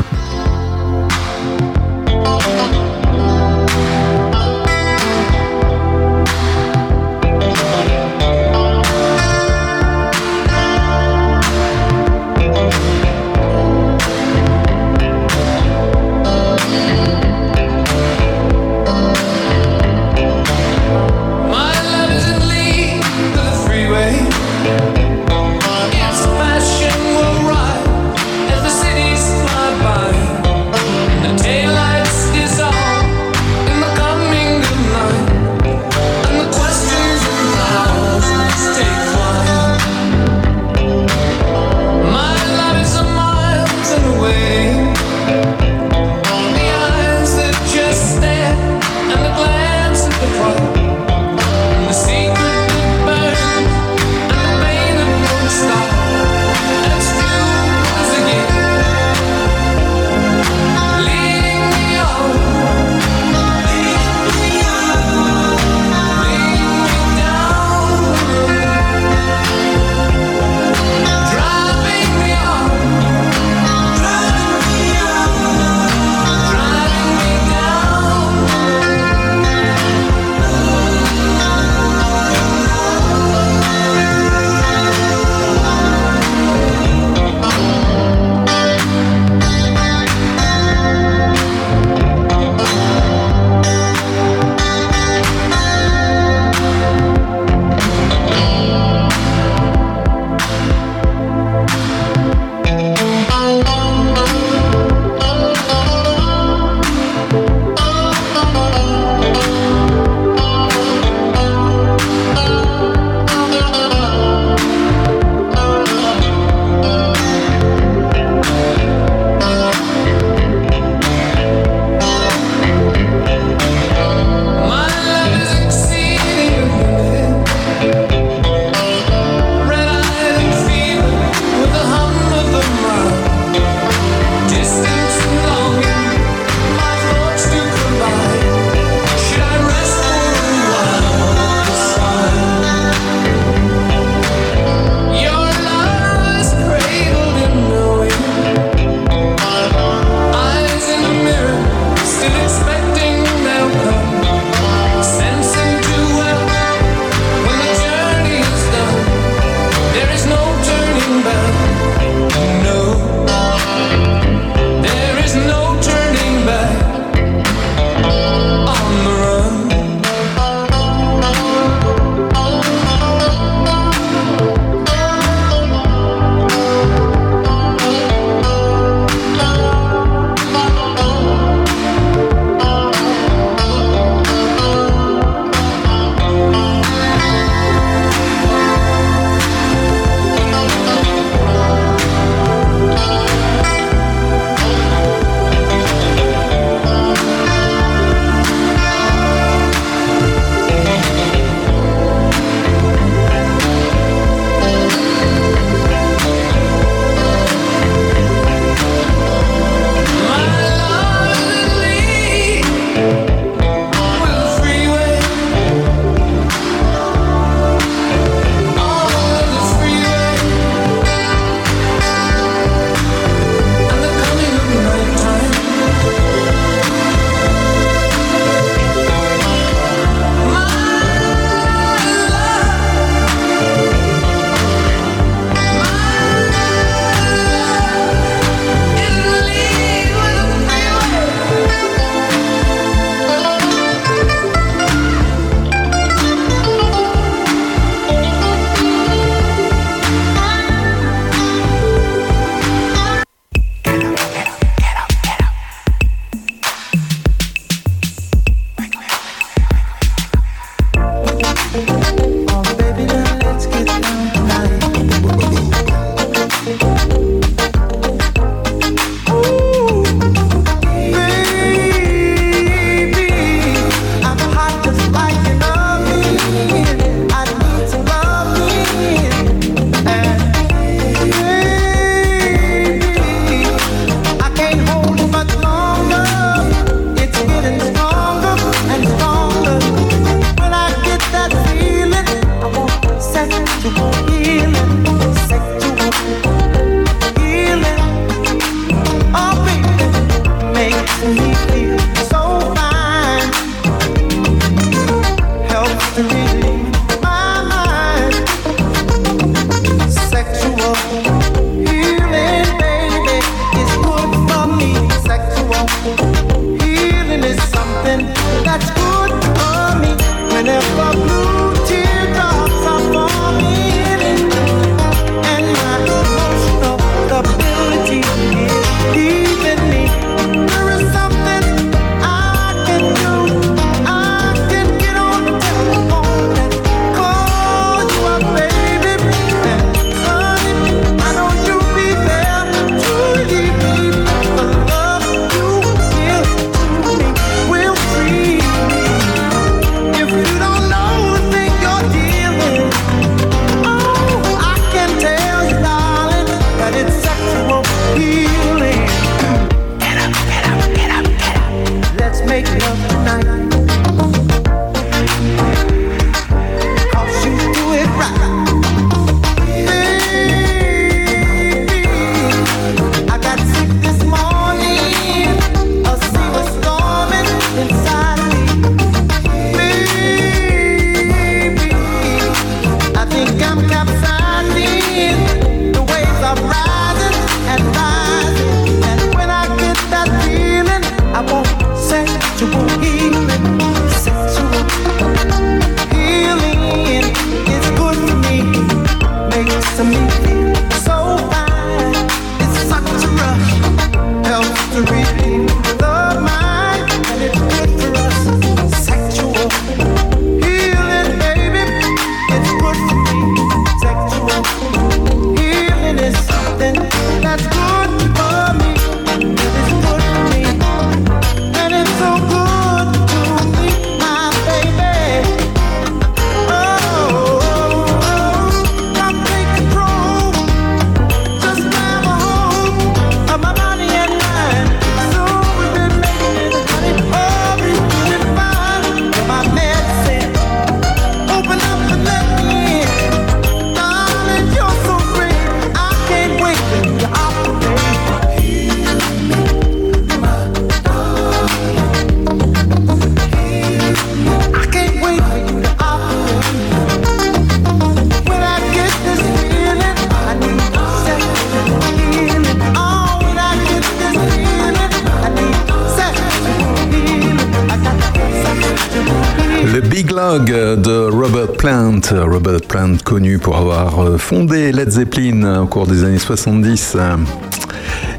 [474.48, 477.18] Fondé Led Zeppelin au cours des années 70.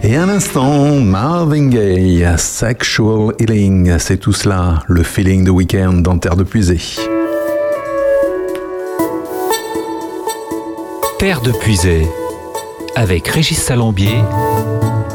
[0.02, 6.16] Et un instant, Marvin Gaye, Sexual Healing, c'est tout cela, le feeling de week-end dans
[6.16, 6.80] Terre de Puisée.
[11.18, 12.06] Terre de Puisée,
[12.94, 14.16] avec Régis Salambier,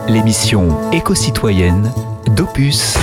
[0.07, 1.91] l'émission éco-citoyenne
[2.35, 2.99] d'Opus.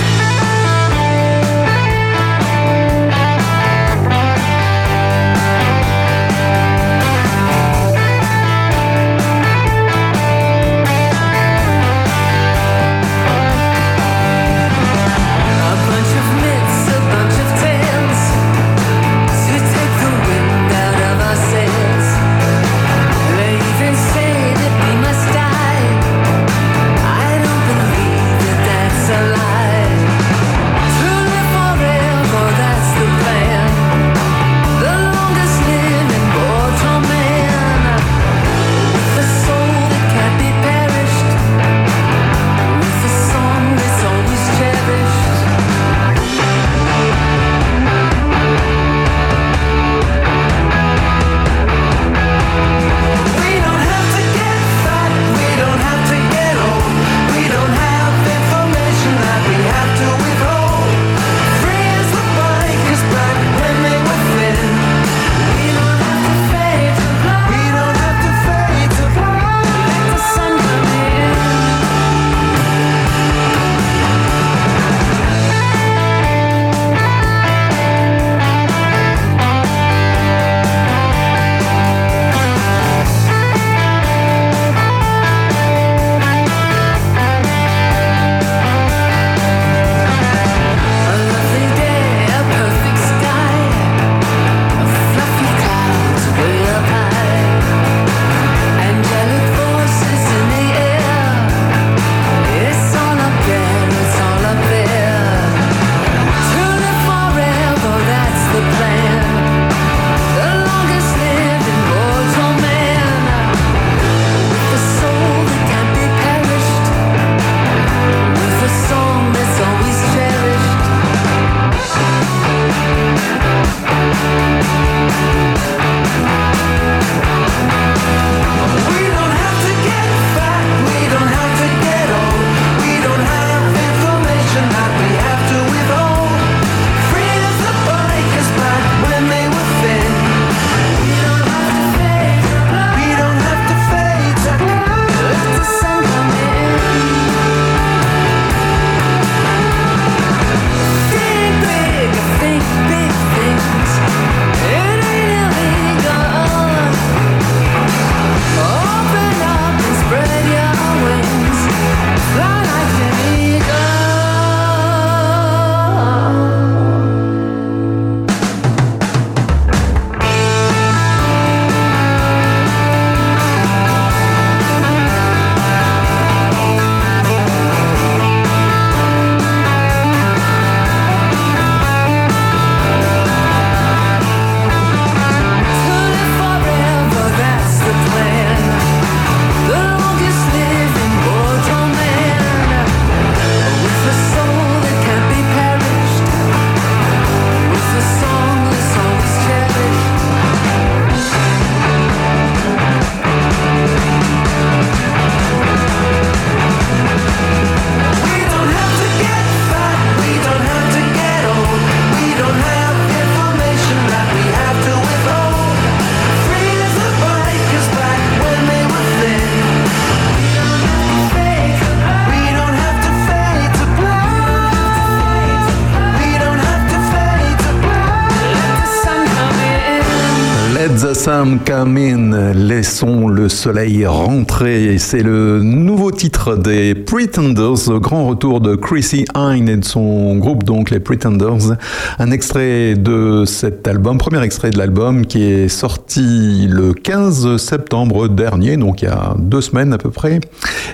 [231.73, 234.97] Laissons le soleil rentrer.
[234.97, 240.35] C'est le nouveau titre des Pretenders, le grand retour de Chrissy Hine et de son
[240.35, 241.77] groupe, donc les Pretenders.
[242.19, 248.27] Un extrait de cet album, premier extrait de l'album qui est sorti le 15 septembre
[248.27, 250.41] dernier, donc il y a deux semaines à peu près.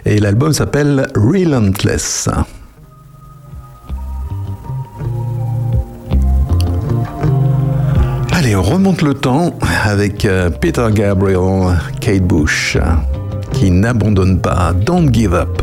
[0.05, 2.29] Et l'album s'appelle Relentless.
[8.57, 9.53] remonte le temps
[9.85, 12.77] avec euh, Peter Gabriel, Kate Bush,
[13.53, 15.61] qui n'abandonne pas, Don't Give Up.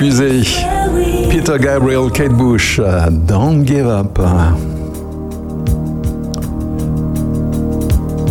[0.00, 2.80] Peter Gabriel, Kate Bush,
[3.26, 4.18] Don't Give Up.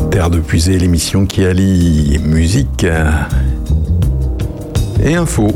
[0.10, 2.88] Terre de Puisée, l'émission qui allie musique
[5.04, 5.50] et info.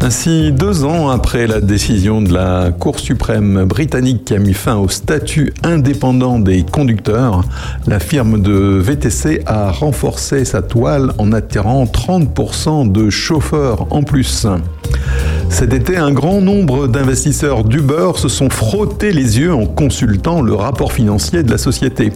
[0.00, 4.74] Ainsi, deux ans après la décision de la Cour suprême britannique qui a mis fin
[4.74, 7.44] au statut indépendant des conducteurs,
[7.86, 14.48] la firme de VTC a renforcé sa toile en attirant 30% de chauffeurs en plus.
[15.48, 20.54] Cet été, un grand nombre d'investisseurs d'Uber se sont frottés les yeux en consultant le
[20.54, 22.12] rapport financier de la société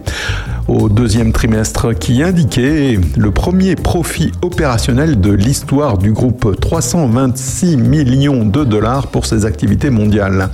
[0.67, 8.45] au deuxième trimestre qui indiquait le premier profit opérationnel de l'histoire du groupe 326 millions
[8.45, 10.49] de dollars pour ses activités mondiales.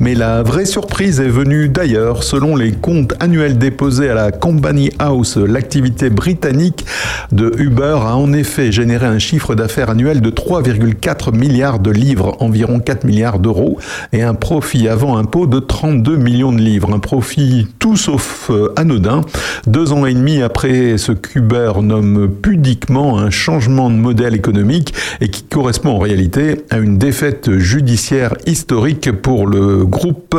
[0.00, 2.22] Mais la vraie surprise est venue d'ailleurs.
[2.22, 6.84] Selon les comptes annuels déposés à la Company House, l'activité britannique
[7.32, 12.36] de Uber a en effet généré un chiffre d'affaires annuel de 3,4 milliards de livres,
[12.40, 13.78] environ 4 milliards d'euros,
[14.12, 16.92] et un profit avant impôt de 32 millions de livres.
[16.94, 19.22] Un profit tout sauf euh, anodin,
[19.66, 25.28] deux ans et demi après ce qu'Uber nomme pudiquement un changement de modèle économique et
[25.28, 30.36] qui correspond en réalité à une défaite judiciaire historique pour le groupe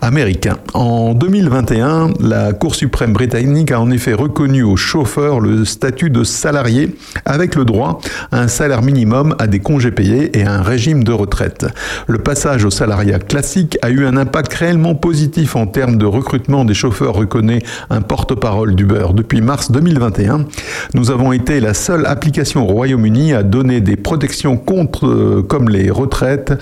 [0.00, 0.56] américain.
[0.74, 6.24] En 2021, la Cour suprême britannique a en effet reconnu aux chauffeurs le statut de
[6.24, 6.94] salarié
[7.24, 8.00] avec le droit
[8.30, 11.66] à un salaire minimum, à des congés payés et à un régime de retraite.
[12.06, 16.64] Le passage au salariat classique a eu un impact réellement positif en termes de recrutement
[16.64, 19.06] des chauffeurs, reconnaît un porte-parole d'Uber.
[19.14, 20.46] Depuis mars 2021,
[20.94, 25.68] nous avons été la seule application au Royaume-Uni à donner des protections contre, euh, comme
[25.68, 26.52] les retraites,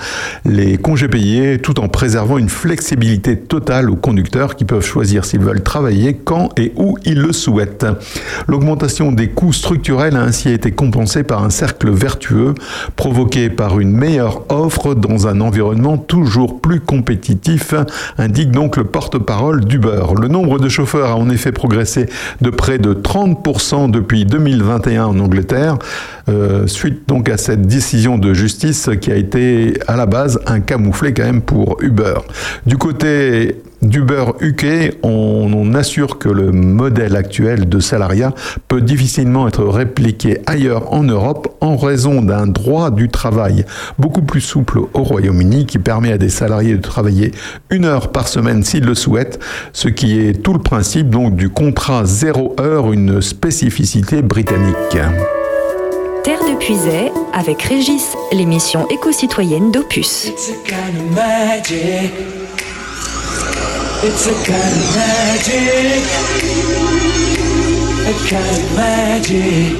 [0.44, 2.69] les congés payés, tout en préservant une flexibilité
[3.48, 7.86] totale aux conducteurs qui peuvent choisir s'ils veulent travailler quand et où ils le souhaitent.
[8.46, 12.54] L'augmentation des coûts structurels a ainsi été compensée par un cercle vertueux
[12.96, 17.74] provoqué par une meilleure offre dans un environnement toujours plus compétitif,
[18.18, 20.02] indique donc le porte-parole d'Uber.
[20.20, 22.06] Le nombre de chauffeurs a en effet progressé
[22.40, 25.76] de près de 30% depuis 2021 en Angleterre,
[26.28, 30.60] euh, suite donc à cette décision de justice qui a été à la base un
[30.60, 32.14] camouflet quand même pour Uber.
[32.66, 38.34] Du côté d'Uber UK, on, on assure que le modèle actuel de salariat
[38.68, 43.64] peut difficilement être répliqué ailleurs en Europe en raison d'un droit du travail
[43.98, 47.32] beaucoup plus souple au Royaume-Uni qui permet à des salariés de travailler
[47.70, 49.38] une heure par semaine s'ils le souhaitent,
[49.72, 54.98] ce qui est tout le principe donc du contrat zéro heure, une spécificité britannique.
[56.22, 60.30] Terre de Puisay avec Régis, l'émission éco-citoyenne d'Opus.
[64.02, 66.00] It's a kind of magic.
[68.08, 69.76] A kind of magic.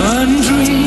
[0.00, 0.79] One dream,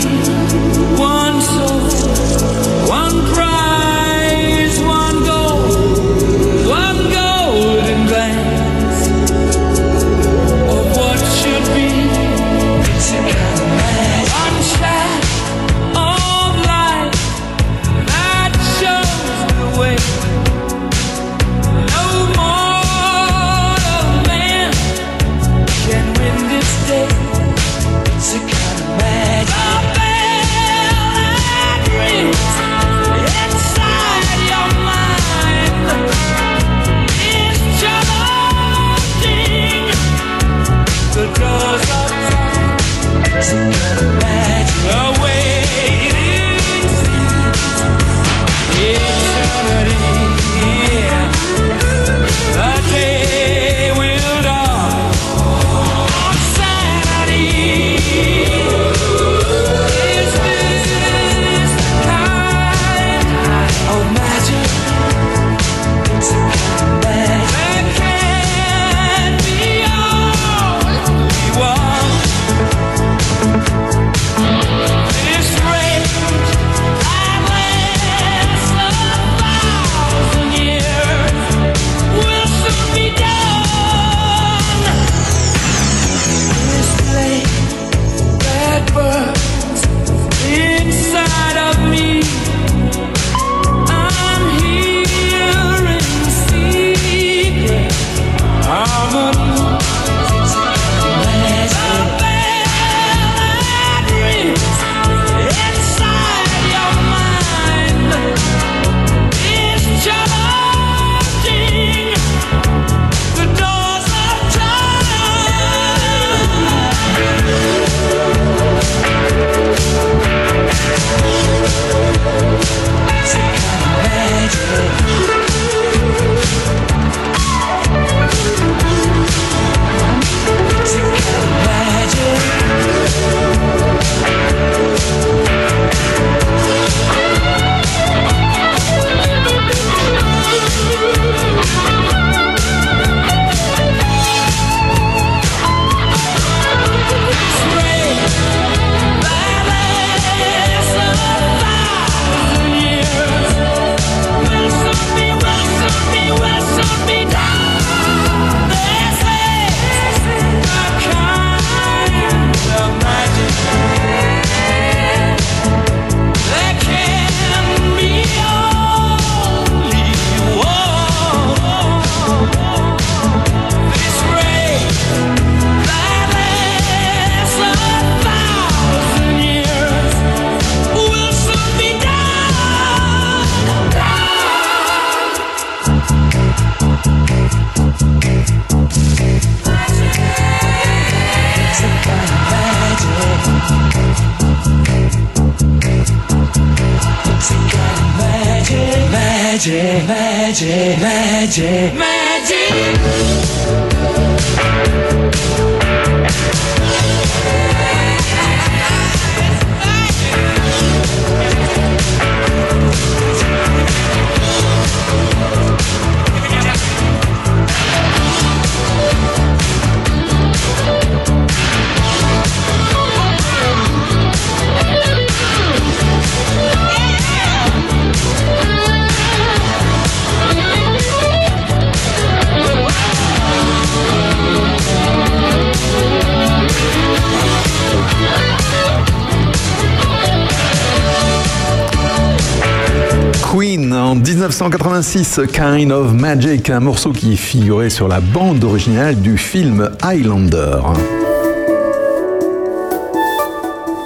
[244.64, 250.78] 1986, Kind of Magic, un morceau qui figurait sur la bande originale du film Highlander.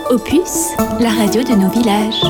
[0.09, 2.23] Opus, la radio de nos villages.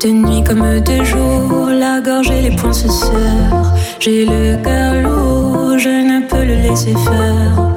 [0.00, 3.74] De nuit comme de jour, la gorge et les poings se serrent.
[4.00, 7.68] J'ai le cœur lourd, je ne peux le laisser faire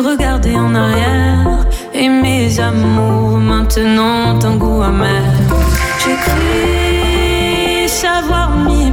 [0.00, 1.66] regarder en arrière.
[1.94, 5.24] Et mes amours maintenant un goût amer.
[5.98, 8.90] J'ai cru savoir m'y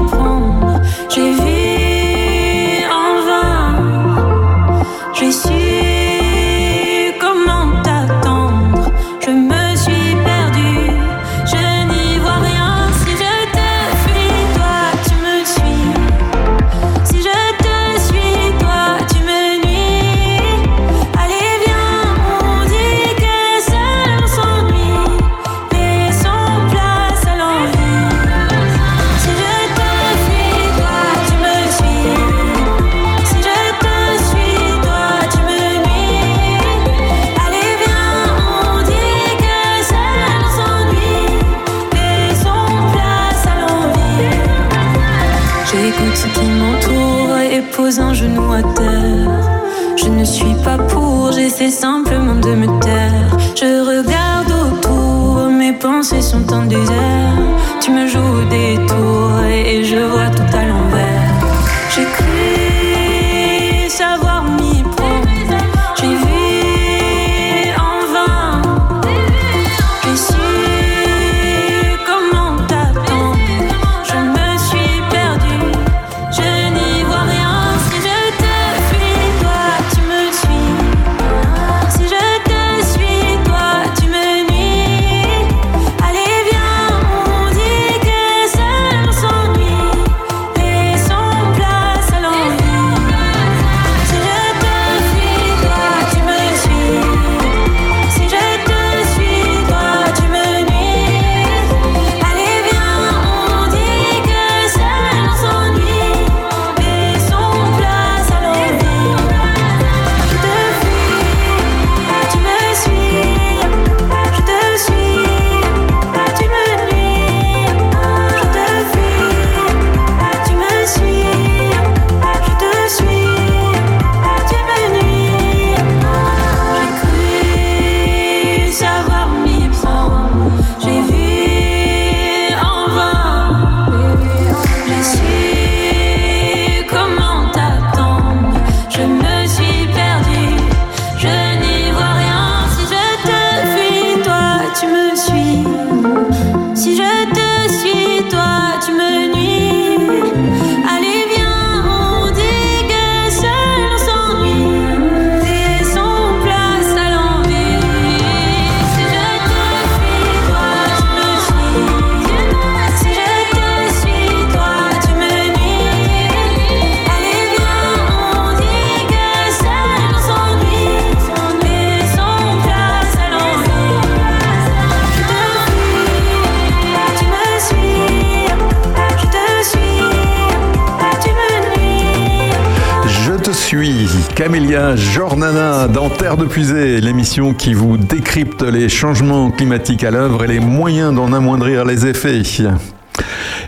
[189.00, 192.42] Changement climatique à l'œuvre et les moyens d'en amoindrir les effets.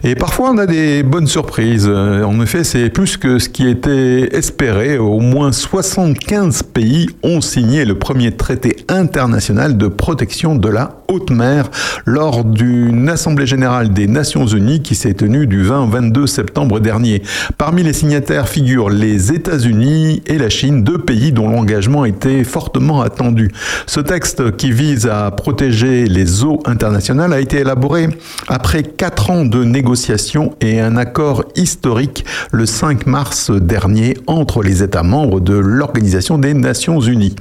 [0.04, 1.88] Et parfois, on a des bonnes surprises.
[1.88, 4.98] En effet, c'est plus que ce qui était espéré.
[4.98, 11.32] Au moins 75 pays ont signé le premier traité international de protection de la haute
[11.32, 11.70] mer
[12.06, 16.80] lors d'une assemblée générale des Nations Unies qui s'est tenue du 20 au 22 septembre
[16.80, 17.24] dernier.
[17.58, 23.02] Parmi les signataires figurent les États-Unis et la Chine, deux pays dont l'engagement était fortement
[23.02, 23.52] attendu.
[23.88, 28.10] Ce texte qui vise à protéger les eaux internationales a été élaboré
[28.48, 34.84] après quatre ans de négociations et un accord historique le 5 mars dernier entre les
[34.84, 37.36] États membres de l'Organisation des Nations Unies.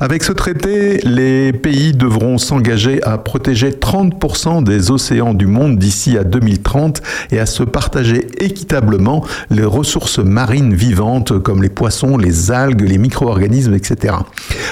[0.00, 6.16] Avec ce traité, les pays devront s'engager à protéger 30% des océans du monde d'ici
[6.16, 6.61] à 2030
[7.30, 12.98] et à se partager équitablement les ressources marines vivantes comme les poissons, les algues, les
[12.98, 14.14] micro-organismes, etc.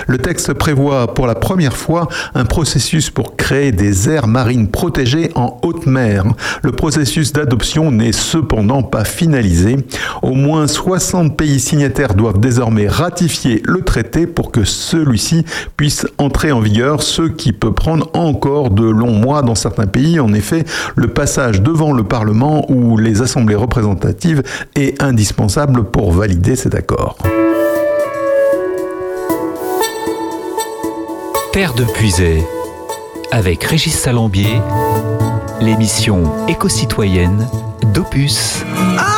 [0.07, 5.31] Le texte prévoit pour la première fois un processus pour créer des aires marines protégées
[5.35, 6.25] en haute mer.
[6.63, 9.77] Le processus d'adoption n'est cependant pas finalisé.
[10.23, 15.45] Au moins 60 pays signataires doivent désormais ratifier le traité pour que celui-ci
[15.77, 20.21] puisse entrer en vigueur, ce qui peut prendre encore de longs mois dans certains pays.
[20.21, 20.65] En effet,
[20.97, 24.43] le passage devant le Parlement ou les assemblées représentatives
[24.75, 27.19] est indispensable pour valider cet accord.
[31.53, 32.43] Terre de Puisay,
[33.33, 34.61] avec Régis Salambier,
[35.61, 37.49] l'émission éco-citoyenne
[37.93, 38.65] d'Opus.
[38.99, 39.10] Oh,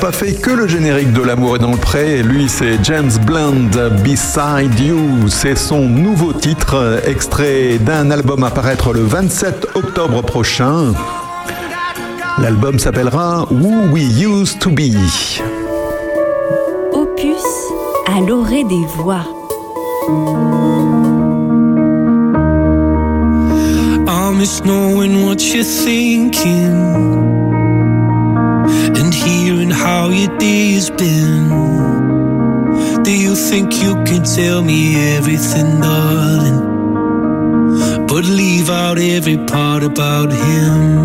[0.00, 2.22] pas fait que le générique de L'amour est dans le pré.
[2.22, 3.68] Lui, c'est James Blunt,
[4.02, 5.28] Beside You.
[5.28, 10.94] C'est son nouveau titre, extrait d'un album à paraître le 27 octobre prochain.
[12.38, 14.94] L'album s'appellera Who We Used to Be.
[16.92, 17.44] Opus
[18.06, 19.24] à l'orée des voix.
[24.08, 27.49] I miss knowing what you're thinking
[29.00, 31.48] and hearing how your day has been.
[33.02, 34.80] Do you think you can tell me
[35.16, 36.60] everything, darling?
[38.06, 41.00] But leave out every part about him.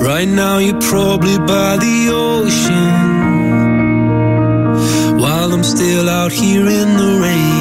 [0.00, 2.94] Right now, you're probably by the ocean.
[5.18, 7.56] While I'm still out here in the rain.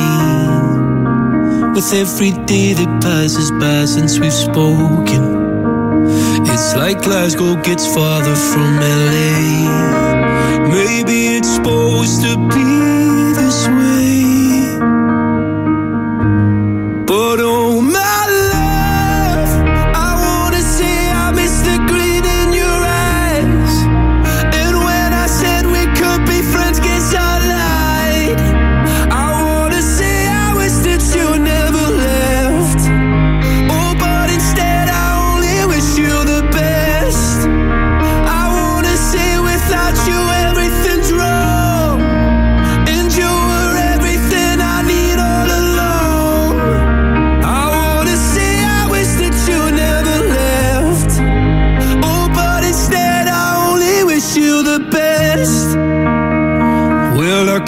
[1.73, 5.34] With every day that passes by since we've spoken
[6.75, 10.67] like Glasgow gets farther from LA.
[10.69, 13.94] Maybe it's supposed to be this way.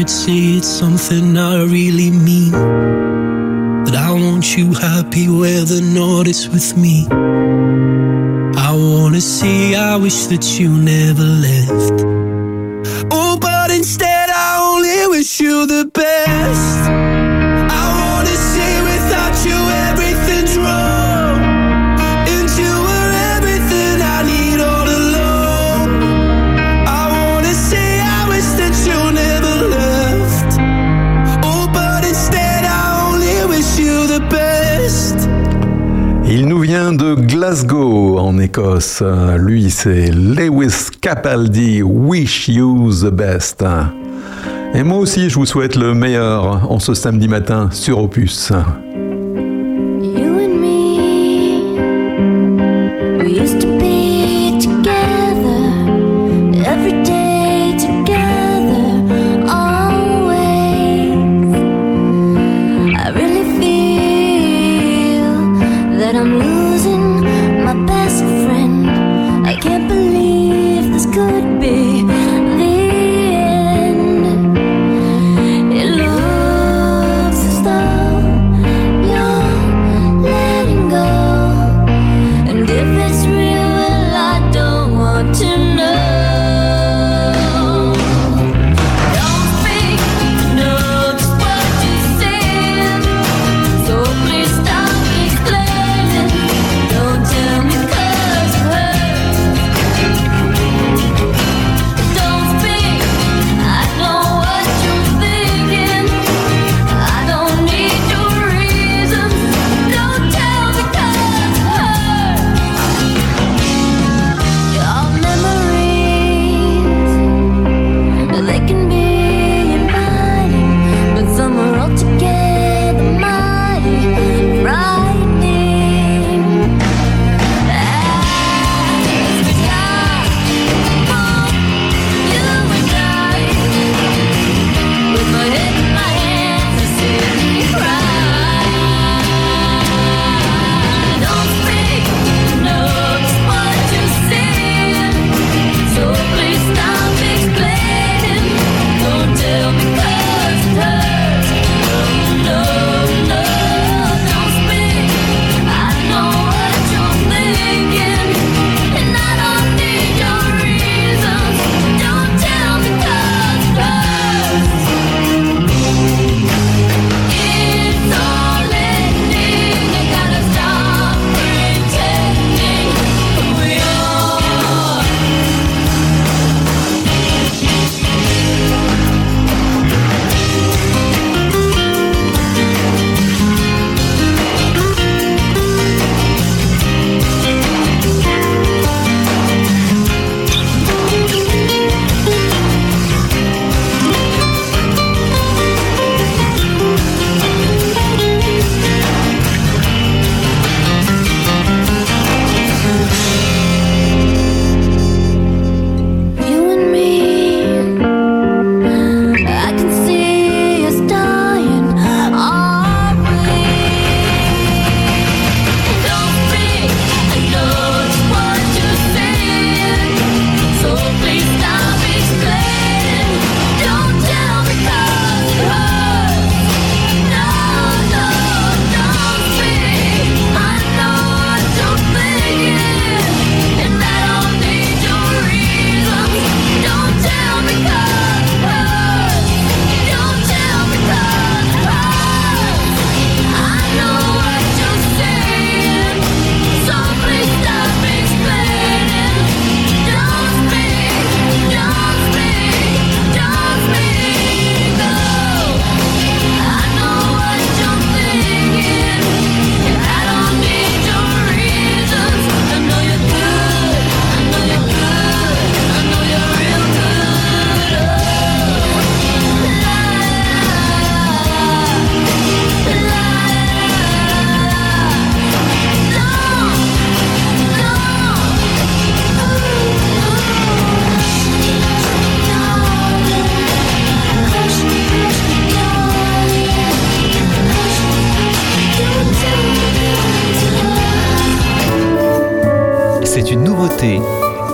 [0.00, 2.52] could say it's something I really mean.
[3.84, 7.06] That I want you happy where the north is with me.
[8.56, 11.99] I wanna say I wish that you never left.
[37.50, 39.02] Glasgow, en Écosse.
[39.36, 43.64] Lui, c'est Lewis Capaldi, Wish You the Best.
[44.72, 48.52] Et moi aussi, je vous souhaite le meilleur en ce samedi matin sur Opus.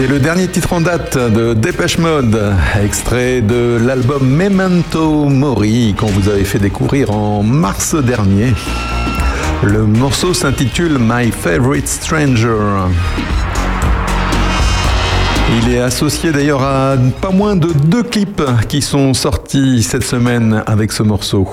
[0.00, 6.06] C'est le dernier titre en date de Dépêche Mode, extrait de l'album Memento Mori qu'on
[6.06, 8.54] vous avait fait découvrir en mars dernier.
[9.62, 12.88] Le morceau s'intitule My Favorite Stranger.
[15.58, 20.62] Il est associé d'ailleurs à pas moins de deux clips qui sont sortis cette semaine
[20.66, 21.46] avec ce morceau.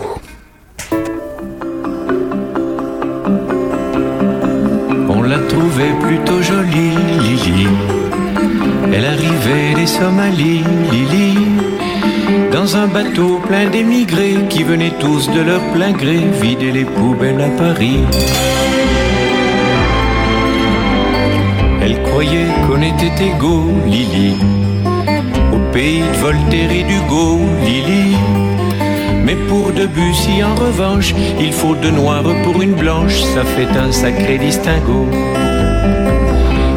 [12.87, 17.49] Un bateau plein d'émigrés qui venaient tous de leur plein gré vider les poubelles à
[17.57, 17.99] Paris.
[21.81, 24.35] Elle croyait qu'on était égaux, Lily.
[25.53, 28.15] Au pays de Voltaire et d'Hugo, Lily.
[29.23, 33.91] Mais pour Debussy, en revanche, il faut de noir pour une blanche, ça fait un
[33.91, 35.07] sacré distinguo.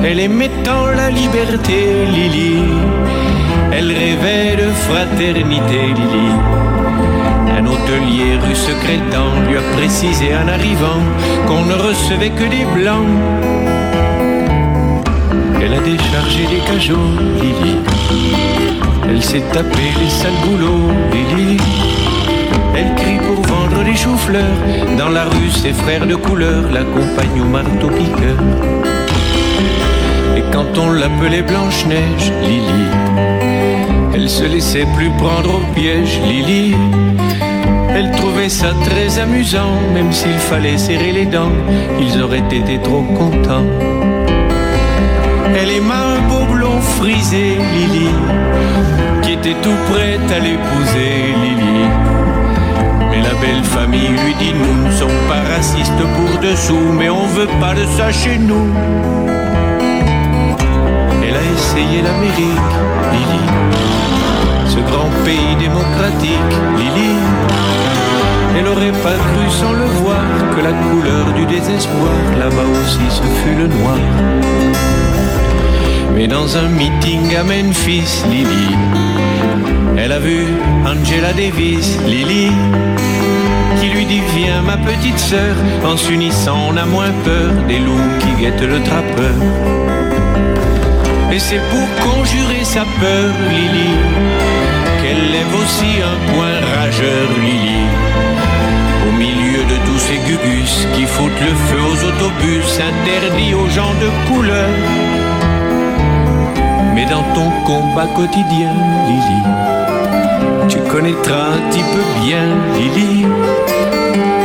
[0.05, 2.63] Elle aimait tant la liberté, Lily.
[3.83, 6.29] Elle rêvait de fraternité, Lily.
[7.57, 11.01] Un hôtelier rue Secrétan lui a précisé en arrivant
[11.47, 13.09] qu'on ne recevait que des blancs.
[15.63, 17.77] Elle a déchargé les cajots, Lily.
[19.09, 21.57] Elle s'est tapé les sales boulots, Lily.
[22.77, 24.59] Elle crie pour vendre des choux-fleurs.
[24.99, 28.37] Dans la rue, ses frères de couleur l'accompagnent au marteau-piqueur.
[30.53, 32.87] Quand on l'appelait Blanche-Neige, Lily,
[34.15, 36.75] elle se laissait plus prendre au piège, Lily.
[37.95, 41.53] Elle trouvait ça très amusant, même s'il fallait serrer les dents,
[42.01, 43.67] ils auraient été trop contents.
[45.57, 48.11] Elle aima un beau blond frisé, Lily,
[49.23, 51.85] qui était tout prête à l'épouser, Lily.
[53.11, 57.27] Mais la belle famille lui dit nous ne sommes pas racistes pour dessous, mais on
[57.27, 58.69] veut pas de ça chez nous.
[61.73, 62.73] Essayé l'Amérique,
[63.13, 63.45] Lily,
[64.67, 67.15] ce grand pays démocratique, Lily.
[68.59, 70.25] Elle aurait pas cru sans le voir
[70.57, 72.11] que la couleur du désespoir,
[72.41, 73.99] là-bas aussi ce fut le noir.
[76.17, 78.75] Mais dans un meeting à Memphis, Lily,
[79.97, 80.47] elle a vu
[80.85, 82.51] Angela Davis, Lily,
[83.81, 88.11] qui lui dit Viens ma petite sœur, en s'unissant on a moins peur des loups
[88.19, 90.50] qui guettent le trappeur.
[91.33, 93.95] Et c'est pour conjurer sa peur, Lily,
[95.01, 97.87] qu'elle lève aussi un point rageur, Lily.
[99.09, 103.95] Au milieu de tous ces gugus qui foutent le feu aux autobus interdits aux gens
[104.03, 104.71] de couleur.
[106.95, 108.73] Mais dans ton combat quotidien,
[109.07, 109.43] Lily,
[110.69, 112.47] tu connaîtras un petit peu bien,
[112.77, 113.25] Lily.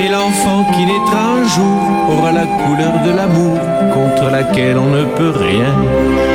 [0.04, 1.80] Et l'enfant qui naîtra un jour
[2.12, 3.58] aura la couleur de l'amour
[3.92, 6.35] contre laquelle on ne peut rien.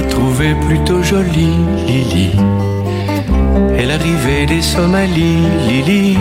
[0.00, 2.30] L'a plutôt jolie, Lily.
[3.76, 6.16] Elle arrivait des Somalies, Lily,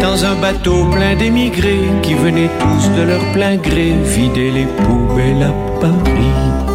[0.00, 5.42] dans un bateau plein d'émigrés qui venaient tous de leur plein gré vider les poubelles
[5.42, 6.71] à Paris.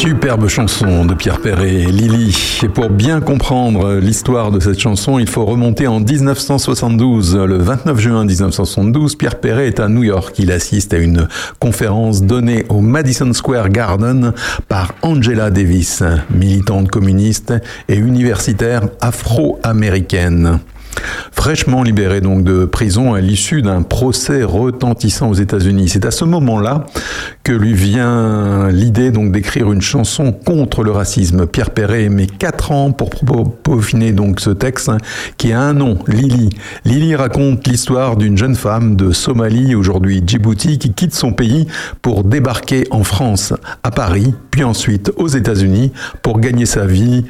[0.00, 2.34] Superbe chanson de Pierre Perret, Lily.
[2.62, 7.36] Et pour bien comprendre l'histoire de cette chanson, il faut remonter en 1972.
[7.36, 10.34] Le 29 juin 1972, Pierre Perret est à New York.
[10.38, 11.28] Il assiste à une
[11.58, 14.32] conférence donnée au Madison Square Garden
[14.68, 17.52] par Angela Davis, militante communiste
[17.86, 20.60] et universitaire afro-américaine.
[21.32, 25.88] Fraîchement libérée donc de prison à l'issue d'un procès retentissant aux États-Unis.
[25.88, 26.86] C'est à ce moment-là
[27.44, 31.46] que lui vient l'idée donc d'écrire une chanson contre le racisme.
[31.46, 33.10] Pierre Perret met quatre ans pour
[33.62, 34.98] peaufiner donc ce texte hein,
[35.38, 36.50] qui a un nom, Lily.
[36.84, 41.66] Lily raconte l'histoire d'une jeune femme de Somalie, aujourd'hui Djibouti, qui quitte son pays
[42.02, 45.92] pour débarquer en France, à Paris, puis ensuite aux États-Unis
[46.22, 47.24] pour gagner sa vie.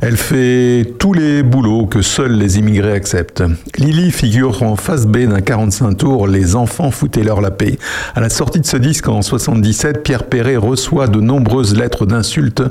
[0.00, 2.99] Elle fait tous les boulots que seuls les immigrés
[3.78, 7.78] Lily figure en face B d'un 45 tours Les enfants foutaient leur la paix.
[8.14, 12.62] À la sortie de ce disque en 77, Pierre Perret reçoit de nombreuses lettres d'insultes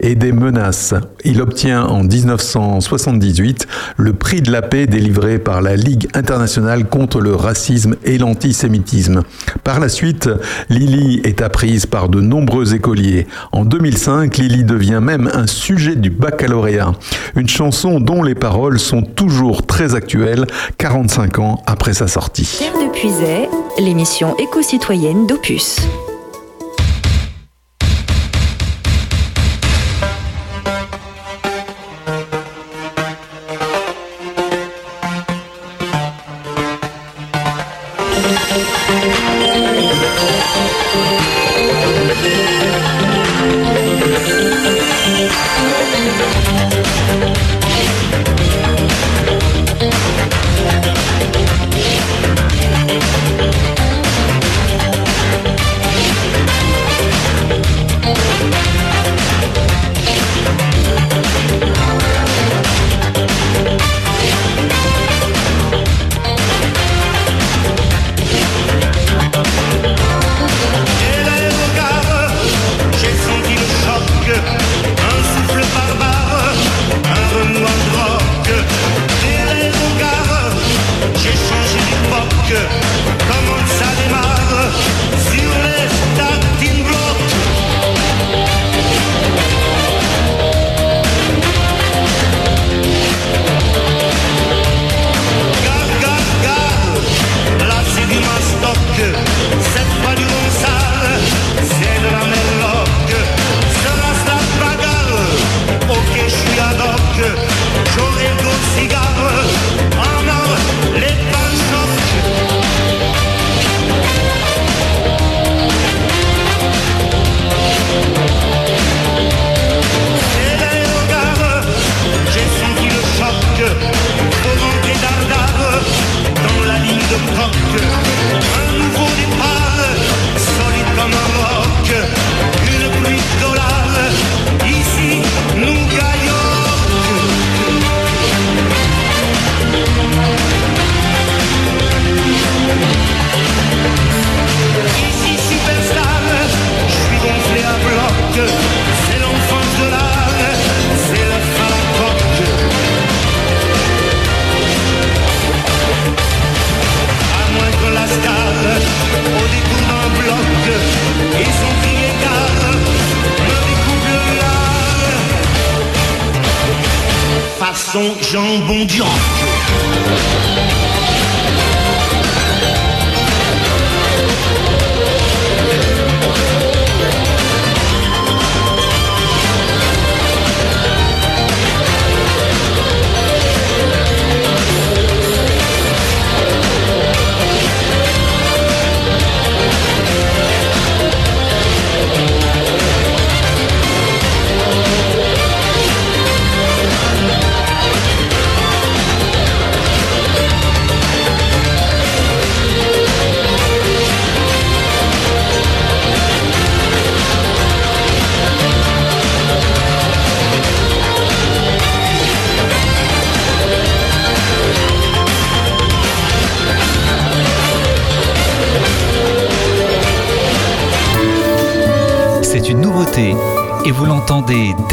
[0.00, 0.94] et des menaces.
[1.24, 3.66] Il obtient en 1978
[3.96, 9.22] le prix de la paix délivré par la Ligue internationale contre le racisme et l'antisémitisme.
[9.64, 10.30] Par la suite,
[10.70, 13.26] Lily est apprise par de nombreux écoliers.
[13.52, 16.92] En 2005, Lily devient même un sujet du baccalauréat.
[17.36, 20.46] Une chanson dont les paroles sont toujours très actuelles
[20.78, 22.56] 45 ans après sa sortie.
[22.58, 22.90] Terre de
[23.78, 25.80] l'émission éco-citoyenne d'Opus.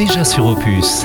[0.05, 1.00] déjà sur Opus.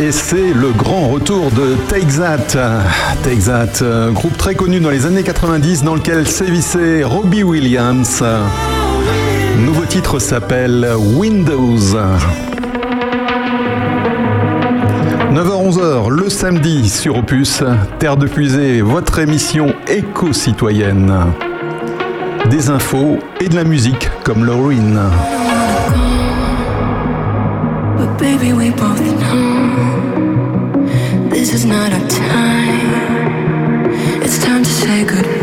[0.00, 2.06] et c'est le grand retour de Take
[3.44, 4.12] That.
[4.12, 8.24] Groupe très connu dans les années 90 dans lequel sévissait Robbie Williams.
[9.58, 11.78] Nouveau titre s'appelle Windows.
[15.32, 17.62] 9h-11h le samedi sur Opus,
[17.98, 21.14] Terre de Puisée, votre émission éco-citoyenne.
[22.48, 25.00] Des infos et de la musique comme Laurine.
[28.20, 30.86] Baby, we both know
[31.30, 33.90] this is not our time.
[34.22, 35.39] It's time to say goodbye.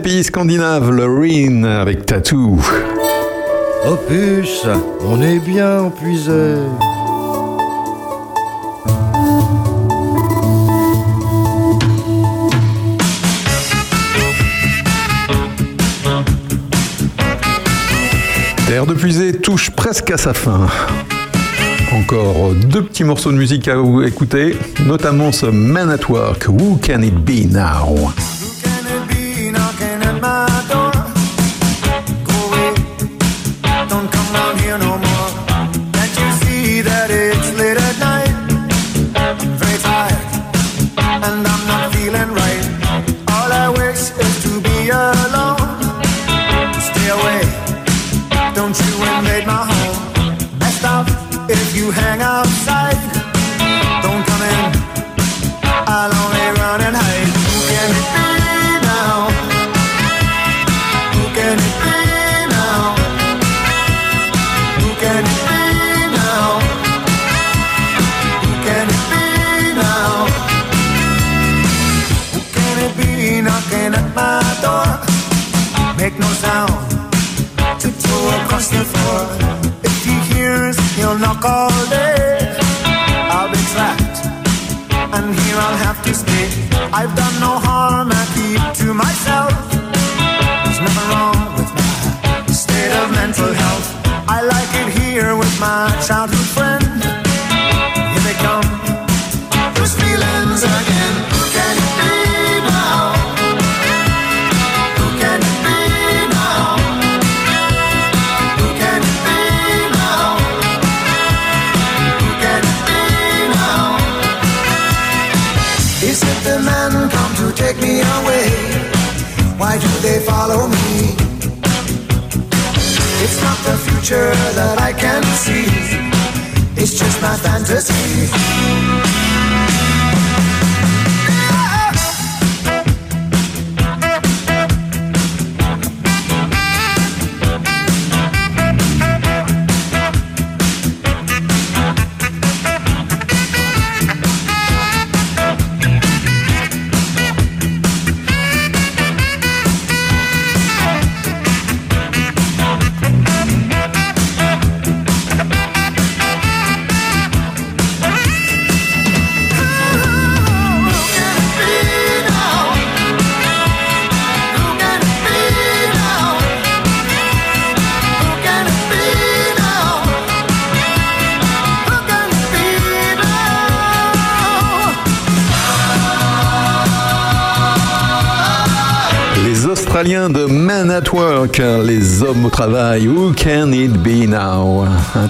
[0.00, 2.58] pays scandinaves, le Rhin avec Tattoo.
[3.86, 4.66] Opus,
[5.04, 6.56] on est bien épuisé.
[18.66, 20.66] Terre de puiser touche presque à sa fin.
[21.92, 23.74] Encore deux petits morceaux de musique à
[24.06, 24.56] écouter,
[24.86, 28.12] notamment ce Man at Work, Who Can It Be Now?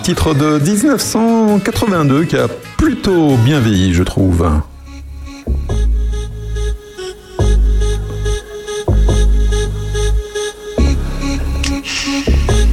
[0.03, 4.51] Titre de 1982 qui a plutôt bien vieilli, je trouve.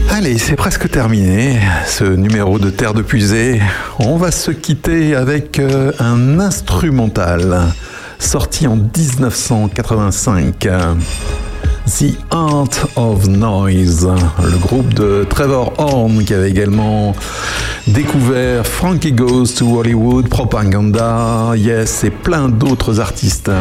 [0.10, 3.62] Allez, c'est presque terminé, ce numéro de Terre de Puisée.
[4.00, 7.62] On va se quitter avec euh, un instrumental
[8.20, 10.68] sorti en 1985.
[11.88, 12.18] The
[12.96, 14.10] Of Noise,
[14.44, 17.14] le groupe de Trevor Horn qui avait également
[17.86, 23.52] découvert Frankie Goes to Hollywood, Propaganda, Yes et plein d'autres artistes.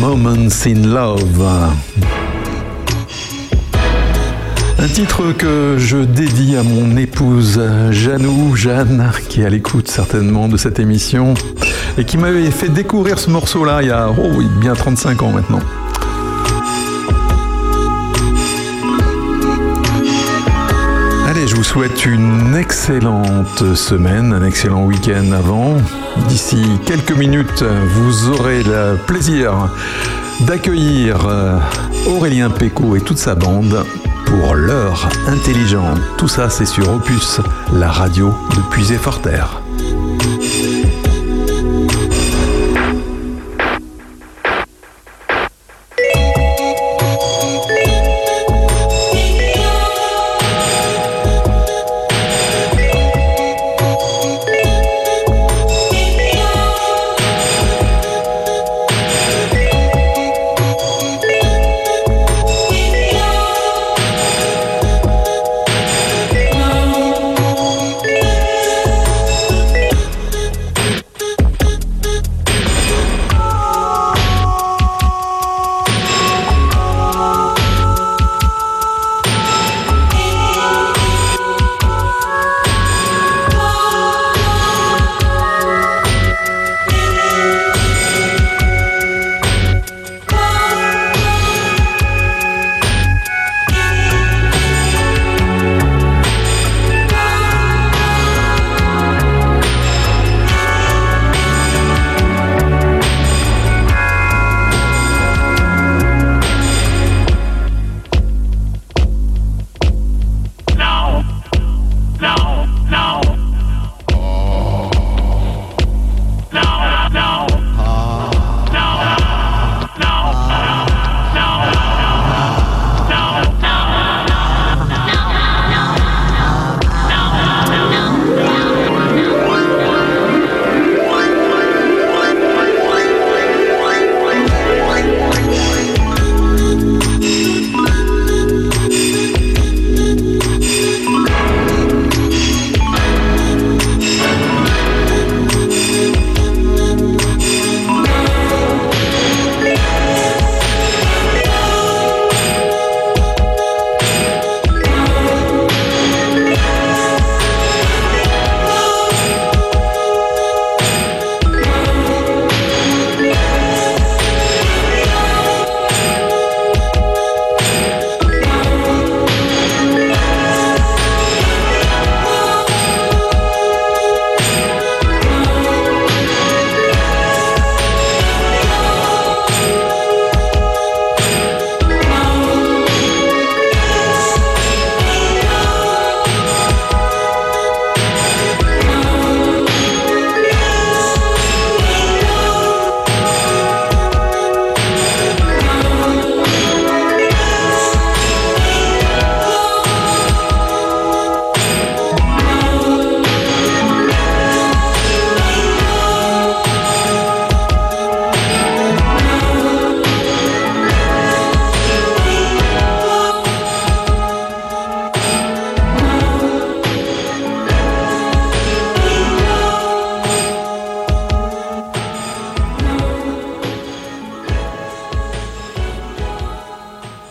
[0.00, 1.46] Moments in Love.
[4.78, 7.60] Un titre que je dédie à mon épouse
[7.90, 11.34] Janou, Jeanne, qui est à l'écoute certainement de cette émission,
[11.98, 15.32] et qui m'avait fait découvrir ce morceau-là il y a oh oui, bien 35 ans
[15.32, 15.60] maintenant.
[21.70, 25.76] Souhaite une excellente semaine, un excellent week-end avant.
[26.26, 29.70] D'ici quelques minutes, vous aurez le plaisir
[30.40, 31.60] d'accueillir euh,
[32.08, 33.84] Aurélien Péco et toute sa bande
[34.26, 36.00] pour l'heure intelligente.
[36.18, 37.40] Tout ça, c'est sur Opus,
[37.72, 39.62] la radio de Puisé-Forterre.